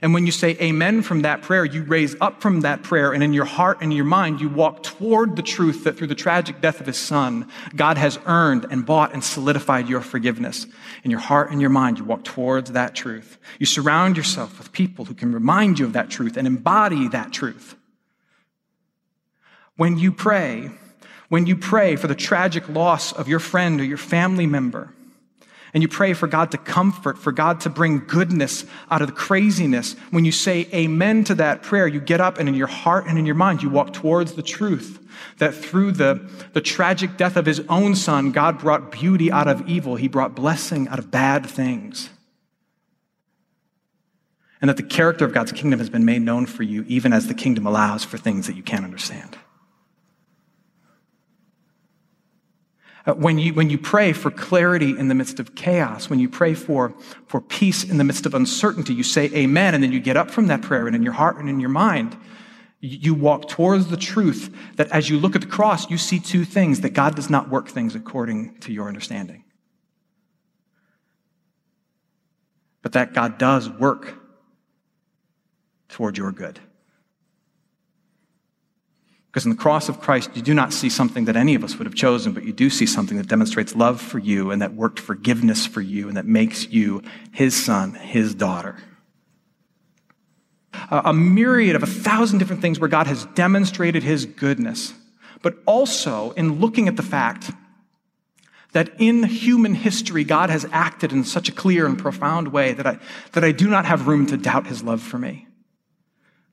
And 0.00 0.12
when 0.12 0.26
you 0.26 0.32
say 0.32 0.56
amen 0.60 1.02
from 1.02 1.22
that 1.22 1.42
prayer, 1.42 1.64
you 1.64 1.84
raise 1.84 2.16
up 2.20 2.40
from 2.40 2.62
that 2.62 2.82
prayer, 2.82 3.12
and 3.12 3.22
in 3.22 3.32
your 3.32 3.44
heart 3.44 3.78
and 3.80 3.94
your 3.94 4.04
mind, 4.04 4.40
you 4.40 4.48
walk 4.48 4.82
toward 4.82 5.36
the 5.36 5.42
truth 5.42 5.84
that 5.84 5.96
through 5.96 6.08
the 6.08 6.14
tragic 6.14 6.60
death 6.60 6.80
of 6.80 6.86
his 6.86 6.98
son, 6.98 7.48
God 7.76 7.98
has 7.98 8.18
earned 8.26 8.66
and 8.70 8.84
bought 8.84 9.12
and 9.12 9.22
solidified 9.22 9.88
your 9.88 10.00
forgiveness. 10.00 10.66
In 11.04 11.10
your 11.10 11.20
heart 11.20 11.52
and 11.52 11.60
your 11.60 11.70
mind, 11.70 11.98
you 11.98 12.04
walk 12.04 12.24
towards 12.24 12.72
that 12.72 12.96
truth. 12.96 13.38
You 13.60 13.66
surround 13.66 14.16
yourself 14.16 14.58
with 14.58 14.72
people 14.72 15.04
who 15.04 15.14
can 15.14 15.32
remind 15.32 15.78
you 15.78 15.86
of 15.86 15.92
that 15.92 16.10
truth 16.10 16.36
and 16.36 16.46
embody 16.46 17.06
that 17.08 17.32
truth. 17.32 17.76
When 19.76 19.98
you 19.98 20.10
pray, 20.10 20.70
when 21.28 21.46
you 21.46 21.56
pray 21.56 21.94
for 21.94 22.08
the 22.08 22.14
tragic 22.14 22.68
loss 22.68 23.12
of 23.12 23.28
your 23.28 23.40
friend 23.40 23.80
or 23.80 23.84
your 23.84 23.96
family 23.98 24.46
member, 24.46 24.92
and 25.74 25.82
you 25.82 25.88
pray 25.88 26.12
for 26.12 26.26
God 26.26 26.50
to 26.50 26.58
comfort, 26.58 27.18
for 27.18 27.32
God 27.32 27.60
to 27.60 27.70
bring 27.70 28.00
goodness 28.00 28.66
out 28.90 29.00
of 29.00 29.08
the 29.08 29.14
craziness. 29.14 29.94
When 30.10 30.24
you 30.24 30.32
say 30.32 30.68
amen 30.72 31.24
to 31.24 31.34
that 31.36 31.62
prayer, 31.62 31.86
you 31.86 32.00
get 32.00 32.20
up 32.20 32.38
and 32.38 32.48
in 32.48 32.54
your 32.54 32.66
heart 32.66 33.06
and 33.06 33.18
in 33.18 33.24
your 33.24 33.34
mind, 33.34 33.62
you 33.62 33.70
walk 33.70 33.92
towards 33.92 34.34
the 34.34 34.42
truth 34.42 34.98
that 35.38 35.54
through 35.54 35.92
the, 35.92 36.28
the 36.52 36.60
tragic 36.60 37.16
death 37.16 37.36
of 37.36 37.46
his 37.46 37.60
own 37.68 37.94
son, 37.94 38.32
God 38.32 38.58
brought 38.58 38.92
beauty 38.92 39.32
out 39.32 39.48
of 39.48 39.66
evil. 39.68 39.96
He 39.96 40.08
brought 40.08 40.34
blessing 40.34 40.88
out 40.88 40.98
of 40.98 41.10
bad 41.10 41.46
things. 41.46 42.10
And 44.60 44.68
that 44.68 44.76
the 44.76 44.82
character 44.82 45.24
of 45.24 45.32
God's 45.32 45.52
kingdom 45.52 45.80
has 45.80 45.90
been 45.90 46.04
made 46.04 46.22
known 46.22 46.46
for 46.46 46.62
you, 46.62 46.84
even 46.86 47.12
as 47.12 47.26
the 47.26 47.34
kingdom 47.34 47.66
allows 47.66 48.04
for 48.04 48.18
things 48.18 48.46
that 48.46 48.56
you 48.56 48.62
can't 48.62 48.84
understand. 48.84 49.36
Uh, 53.04 53.14
when, 53.14 53.38
you, 53.38 53.52
when 53.52 53.68
you 53.68 53.78
pray 53.78 54.12
for 54.12 54.30
clarity 54.30 54.96
in 54.96 55.08
the 55.08 55.14
midst 55.14 55.40
of 55.40 55.54
chaos, 55.54 56.08
when 56.08 56.20
you 56.20 56.28
pray 56.28 56.54
for, 56.54 56.94
for 57.26 57.40
peace 57.40 57.82
in 57.82 57.98
the 57.98 58.04
midst 58.04 58.26
of 58.26 58.34
uncertainty, 58.34 58.94
you 58.94 59.02
say 59.02 59.24
amen, 59.34 59.74
and 59.74 59.82
then 59.82 59.92
you 59.92 59.98
get 59.98 60.16
up 60.16 60.30
from 60.30 60.46
that 60.46 60.62
prayer, 60.62 60.86
and 60.86 60.94
in 60.94 61.02
your 61.02 61.12
heart 61.12 61.36
and 61.36 61.48
in 61.48 61.58
your 61.58 61.68
mind, 61.68 62.16
you 62.80 63.14
walk 63.14 63.48
towards 63.48 63.88
the 63.88 63.96
truth 63.96 64.54
that 64.76 64.90
as 64.90 65.08
you 65.08 65.18
look 65.18 65.36
at 65.36 65.40
the 65.40 65.46
cross, 65.46 65.88
you 65.88 65.96
see 65.96 66.18
two 66.18 66.44
things 66.44 66.80
that 66.80 66.90
God 66.90 67.14
does 67.14 67.30
not 67.30 67.48
work 67.48 67.68
things 67.68 67.94
according 67.94 68.56
to 68.58 68.72
your 68.72 68.88
understanding, 68.88 69.44
but 72.82 72.92
that 72.92 73.14
God 73.14 73.38
does 73.38 73.68
work 73.68 74.14
toward 75.88 76.18
your 76.18 76.32
good. 76.32 76.58
Because 79.32 79.46
in 79.46 79.50
the 79.50 79.56
cross 79.56 79.88
of 79.88 79.98
Christ, 79.98 80.30
you 80.34 80.42
do 80.42 80.52
not 80.52 80.74
see 80.74 80.90
something 80.90 81.24
that 81.24 81.36
any 81.36 81.54
of 81.54 81.64
us 81.64 81.78
would 81.78 81.86
have 81.86 81.94
chosen, 81.94 82.34
but 82.34 82.44
you 82.44 82.52
do 82.52 82.68
see 82.68 82.84
something 82.84 83.16
that 83.16 83.28
demonstrates 83.28 83.74
love 83.74 83.98
for 83.98 84.18
you 84.18 84.50
and 84.50 84.60
that 84.60 84.74
worked 84.74 85.00
forgiveness 85.00 85.64
for 85.64 85.80
you 85.80 86.06
and 86.06 86.18
that 86.18 86.26
makes 86.26 86.68
you 86.68 87.02
his 87.32 87.54
son, 87.54 87.94
his 87.94 88.34
daughter. 88.34 88.76
A, 90.90 91.14
myriad 91.14 91.76
of 91.76 91.82
a 91.82 91.86
thousand 91.86 92.40
different 92.40 92.60
things 92.60 92.78
where 92.78 92.90
God 92.90 93.06
has 93.06 93.24
demonstrated 93.34 94.02
his 94.02 94.26
goodness, 94.26 94.92
but 95.40 95.56
also 95.64 96.32
in 96.32 96.60
looking 96.60 96.86
at 96.86 96.96
the 96.96 97.02
fact 97.02 97.52
that 98.72 98.90
in 98.98 99.22
human 99.22 99.74
history, 99.74 100.24
God 100.24 100.50
has 100.50 100.66
acted 100.72 101.10
in 101.10 101.24
such 101.24 101.48
a 101.48 101.52
clear 101.52 101.86
and 101.86 101.98
profound 101.98 102.48
way 102.48 102.74
that 102.74 102.86
I, 102.86 102.98
that 103.32 103.44
I 103.44 103.52
do 103.52 103.70
not 103.70 103.86
have 103.86 104.06
room 104.06 104.26
to 104.26 104.36
doubt 104.36 104.66
his 104.66 104.82
love 104.82 105.00
for 105.00 105.18
me. 105.18 105.46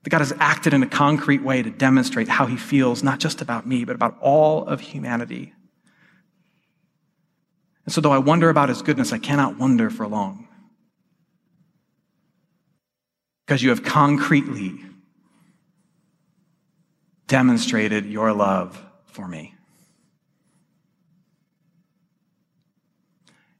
That 0.02 0.10
God 0.10 0.18
has 0.20 0.32
acted 0.38 0.72
in 0.72 0.82
a 0.82 0.86
concrete 0.86 1.42
way 1.42 1.62
to 1.62 1.70
demonstrate 1.70 2.28
how 2.28 2.46
he 2.46 2.56
feels, 2.56 3.02
not 3.02 3.20
just 3.20 3.42
about 3.42 3.66
me, 3.66 3.84
but 3.84 3.94
about 3.94 4.16
all 4.20 4.64
of 4.66 4.80
humanity. 4.80 5.52
And 7.84 7.92
so, 7.92 8.00
though 8.00 8.12
I 8.12 8.18
wonder 8.18 8.48
about 8.48 8.68
his 8.68 8.82
goodness, 8.82 9.12
I 9.12 9.18
cannot 9.18 9.58
wonder 9.58 9.90
for 9.90 10.06
long. 10.06 10.48
Because 13.46 13.62
you 13.62 13.70
have 13.70 13.82
concretely 13.82 14.78
demonstrated 17.26 18.06
your 18.06 18.32
love 18.32 18.82
for 19.06 19.26
me. 19.26 19.54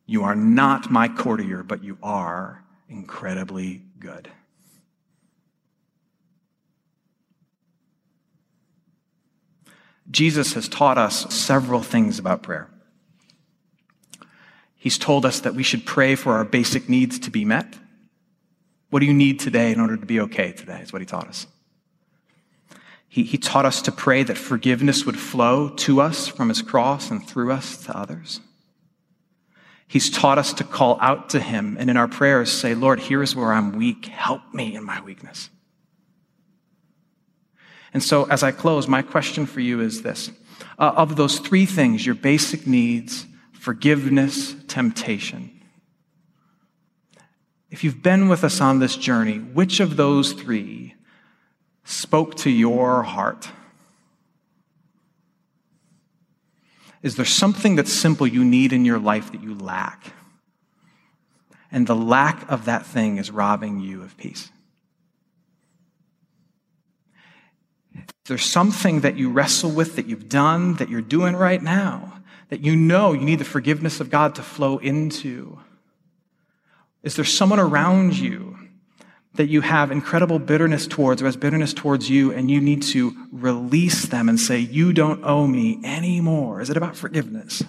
You 0.06 0.24
are 0.24 0.34
not 0.34 0.90
my 0.90 1.06
courtier, 1.06 1.62
but 1.62 1.84
you 1.84 1.96
are 2.02 2.64
incredibly 2.88 3.82
good. 4.00 4.28
Jesus 10.10 10.54
has 10.54 10.68
taught 10.68 10.98
us 10.98 11.32
several 11.32 11.82
things 11.82 12.18
about 12.18 12.42
prayer. 12.42 12.68
He's 14.76 14.98
told 14.98 15.26
us 15.26 15.40
that 15.40 15.54
we 15.54 15.62
should 15.62 15.84
pray 15.84 16.14
for 16.14 16.32
our 16.32 16.44
basic 16.44 16.88
needs 16.88 17.18
to 17.20 17.30
be 17.30 17.44
met. 17.44 17.76
What 18.88 19.00
do 19.00 19.06
you 19.06 19.14
need 19.14 19.38
today 19.38 19.72
in 19.72 19.78
order 19.78 19.96
to 19.96 20.06
be 20.06 20.20
okay 20.20 20.52
today? 20.52 20.80
Is 20.80 20.92
what 20.92 21.02
he 21.02 21.06
taught 21.06 21.28
us. 21.28 21.46
He, 23.08 23.24
he 23.24 23.38
taught 23.38 23.66
us 23.66 23.82
to 23.82 23.92
pray 23.92 24.22
that 24.22 24.38
forgiveness 24.38 25.04
would 25.04 25.18
flow 25.18 25.68
to 25.68 26.00
us 26.00 26.28
from 26.28 26.48
his 26.48 26.62
cross 26.62 27.10
and 27.10 27.26
through 27.26 27.52
us 27.52 27.76
to 27.84 27.96
others. 27.96 28.40
He's 29.86 30.08
taught 30.08 30.38
us 30.38 30.52
to 30.54 30.64
call 30.64 30.96
out 31.00 31.30
to 31.30 31.40
him 31.40 31.76
and 31.78 31.90
in 31.90 31.96
our 31.96 32.06
prayers 32.06 32.52
say, 32.52 32.74
Lord, 32.74 33.00
here 33.00 33.22
is 33.22 33.34
where 33.34 33.52
I'm 33.52 33.72
weak. 33.72 34.06
Help 34.06 34.54
me 34.54 34.76
in 34.76 34.84
my 34.84 35.00
weakness. 35.00 35.50
And 37.92 38.02
so, 38.02 38.24
as 38.24 38.42
I 38.42 38.52
close, 38.52 38.86
my 38.86 39.02
question 39.02 39.46
for 39.46 39.60
you 39.60 39.80
is 39.80 40.02
this 40.02 40.30
uh, 40.78 40.92
Of 40.96 41.16
those 41.16 41.38
three 41.38 41.66
things, 41.66 42.06
your 42.06 42.14
basic 42.14 42.66
needs, 42.66 43.26
forgiveness, 43.52 44.54
temptation, 44.68 45.60
if 47.70 47.84
you've 47.84 48.02
been 48.02 48.28
with 48.28 48.42
us 48.42 48.60
on 48.60 48.80
this 48.80 48.96
journey, 48.96 49.38
which 49.38 49.80
of 49.80 49.96
those 49.96 50.32
three 50.32 50.94
spoke 51.84 52.34
to 52.38 52.50
your 52.50 53.02
heart? 53.04 53.48
Is 57.02 57.16
there 57.16 57.24
something 57.24 57.76
that's 57.76 57.92
simple 57.92 58.26
you 58.26 58.44
need 58.44 58.72
in 58.72 58.84
your 58.84 58.98
life 58.98 59.32
that 59.32 59.42
you 59.42 59.54
lack? 59.54 60.12
And 61.72 61.86
the 61.86 61.96
lack 61.96 62.50
of 62.50 62.64
that 62.64 62.84
thing 62.84 63.16
is 63.16 63.30
robbing 63.30 63.80
you 63.80 64.02
of 64.02 64.16
peace. 64.16 64.50
There's 68.30 68.44
something 68.44 69.00
that 69.00 69.16
you 69.16 69.28
wrestle 69.28 69.72
with 69.72 69.96
that 69.96 70.06
you've 70.06 70.28
done, 70.28 70.74
that 70.74 70.88
you're 70.88 71.00
doing 71.00 71.34
right 71.34 71.60
now, 71.60 72.20
that 72.48 72.60
you 72.60 72.76
know 72.76 73.12
you 73.12 73.22
need 73.22 73.40
the 73.40 73.44
forgiveness 73.44 73.98
of 73.98 74.08
God 74.08 74.36
to 74.36 74.42
flow 74.42 74.78
into? 74.78 75.58
Is 77.02 77.16
there 77.16 77.24
someone 77.24 77.58
around 77.58 78.16
you 78.16 78.56
that 79.34 79.48
you 79.48 79.62
have 79.62 79.90
incredible 79.90 80.38
bitterness 80.38 80.86
towards 80.86 81.20
or 81.20 81.24
has 81.24 81.36
bitterness 81.36 81.74
towards 81.74 82.08
you 82.08 82.32
and 82.32 82.48
you 82.48 82.60
need 82.60 82.82
to 82.84 83.16
release 83.32 84.06
them 84.06 84.28
and 84.28 84.38
say, 84.38 84.60
You 84.60 84.92
don't 84.92 85.24
owe 85.24 85.48
me 85.48 85.80
anymore? 85.82 86.60
Is 86.60 86.70
it 86.70 86.76
about 86.76 86.94
forgiveness? 86.94 87.64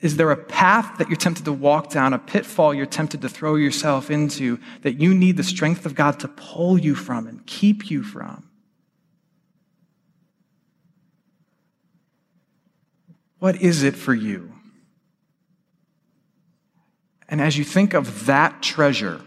Is 0.00 0.16
there 0.16 0.30
a 0.30 0.36
path 0.36 0.98
that 0.98 1.08
you're 1.08 1.16
tempted 1.16 1.46
to 1.46 1.52
walk 1.52 1.90
down, 1.90 2.12
a 2.12 2.18
pitfall 2.18 2.74
you're 2.74 2.84
tempted 2.84 3.22
to 3.22 3.28
throw 3.28 3.54
yourself 3.56 4.10
into 4.10 4.58
that 4.82 5.00
you 5.00 5.14
need 5.14 5.36
the 5.36 5.42
strength 5.42 5.86
of 5.86 5.94
God 5.94 6.20
to 6.20 6.28
pull 6.28 6.78
you 6.78 6.94
from 6.94 7.26
and 7.26 7.46
keep 7.46 7.90
you 7.90 8.02
from? 8.02 8.48
What 13.38 13.62
is 13.62 13.82
it 13.82 13.96
for 13.96 14.14
you? 14.14 14.52
And 17.28 17.40
as 17.40 17.56
you 17.56 17.64
think 17.64 17.94
of 17.94 18.26
that 18.26 18.62
treasure, 18.62 19.20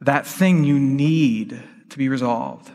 that 0.00 0.26
thing 0.26 0.64
you 0.64 0.78
need 0.78 1.62
to 1.88 1.98
be 1.98 2.08
resolved, 2.08 2.70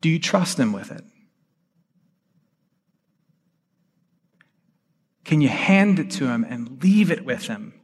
do 0.00 0.08
you 0.08 0.18
trust 0.18 0.58
Him 0.58 0.72
with 0.72 0.92
it? 0.92 1.04
Can 5.26 5.40
you 5.40 5.48
hand 5.48 5.98
it 5.98 6.08
to 6.12 6.28
him 6.28 6.46
and 6.48 6.80
leave 6.84 7.10
it 7.10 7.24
with 7.24 7.48
him? 7.48 7.74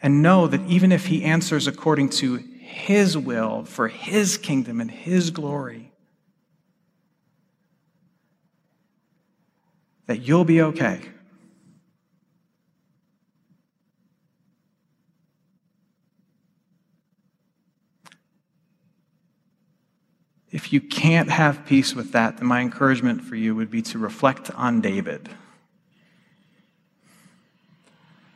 And 0.00 0.22
know 0.22 0.46
that 0.46 0.60
even 0.68 0.92
if 0.92 1.06
he 1.06 1.24
answers 1.24 1.66
according 1.66 2.10
to 2.10 2.36
his 2.36 3.18
will 3.18 3.64
for 3.64 3.88
his 3.88 4.38
kingdom 4.38 4.80
and 4.80 4.88
his 4.88 5.30
glory, 5.30 5.90
that 10.06 10.22
you'll 10.22 10.44
be 10.44 10.62
okay. 10.62 11.00
If 20.52 20.70
you 20.70 20.82
can't 20.82 21.30
have 21.30 21.64
peace 21.64 21.94
with 21.94 22.12
that, 22.12 22.36
then 22.36 22.46
my 22.46 22.60
encouragement 22.60 23.24
for 23.24 23.34
you 23.34 23.54
would 23.54 23.70
be 23.70 23.80
to 23.82 23.98
reflect 23.98 24.50
on 24.50 24.82
David, 24.82 25.30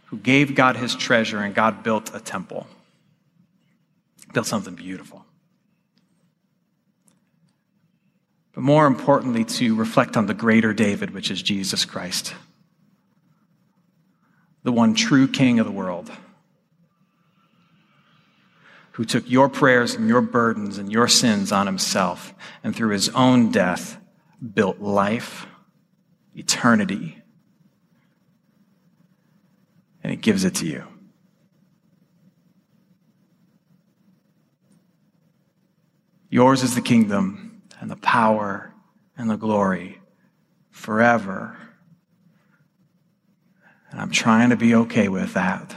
who 0.07 0.17
gave 0.17 0.55
God 0.55 0.77
his 0.77 0.95
treasure 0.95 1.41
and 1.41 1.55
God 1.55 1.83
built 1.83 2.15
a 2.15 2.21
temple, 2.21 2.67
built 4.33 4.47
something 4.47 4.75
beautiful. 4.75 5.27
But 8.55 8.63
more 8.63 8.87
importantly, 8.87 9.45
to 9.45 9.75
reflect 9.75 10.17
on 10.17 10.25
the 10.25 10.33
greater 10.33 10.73
David, 10.73 11.11
which 11.11 11.31
is 11.31 11.43
Jesus 11.43 11.85
Christ, 11.85 12.35
the 14.63 14.73
one 14.73 14.95
true 14.95 15.29
king 15.29 15.59
of 15.59 15.67
the 15.67 15.73
world 15.73 16.11
who 18.97 19.05
took 19.05 19.29
your 19.29 19.51
prayers 19.51 19.95
and 19.95 20.09
your 20.09 20.23
burdens 20.23 20.79
and 20.79 20.91
your 20.91 21.07
sins 21.07 21.53
on 21.53 21.67
himself, 21.67 22.33
and 22.65 22.75
through 22.75 22.89
his 22.89 23.11
own 23.11 23.51
death 23.51 23.99
built 24.55 24.81
life, 24.81 25.47
eternity, 26.35 27.23
and 30.03 30.11
he 30.11 30.17
gives 30.17 30.45
it 30.45 30.55
to 30.55 30.67
you. 30.67 30.83
Yours 36.31 36.63
is 36.63 36.75
the 36.75 36.81
kingdom 36.81 37.61
and 37.79 37.91
the 37.91 37.97
power 37.97 38.73
and 39.19 39.29
the 39.29 39.37
glory 39.37 40.01
forever. 40.71 41.59
And 43.91 44.01
I'm 44.01 44.11
trying 44.11 44.49
to 44.49 44.57
be 44.57 44.75
okay 44.75 45.09
with 45.09 45.35
that. 45.35 45.77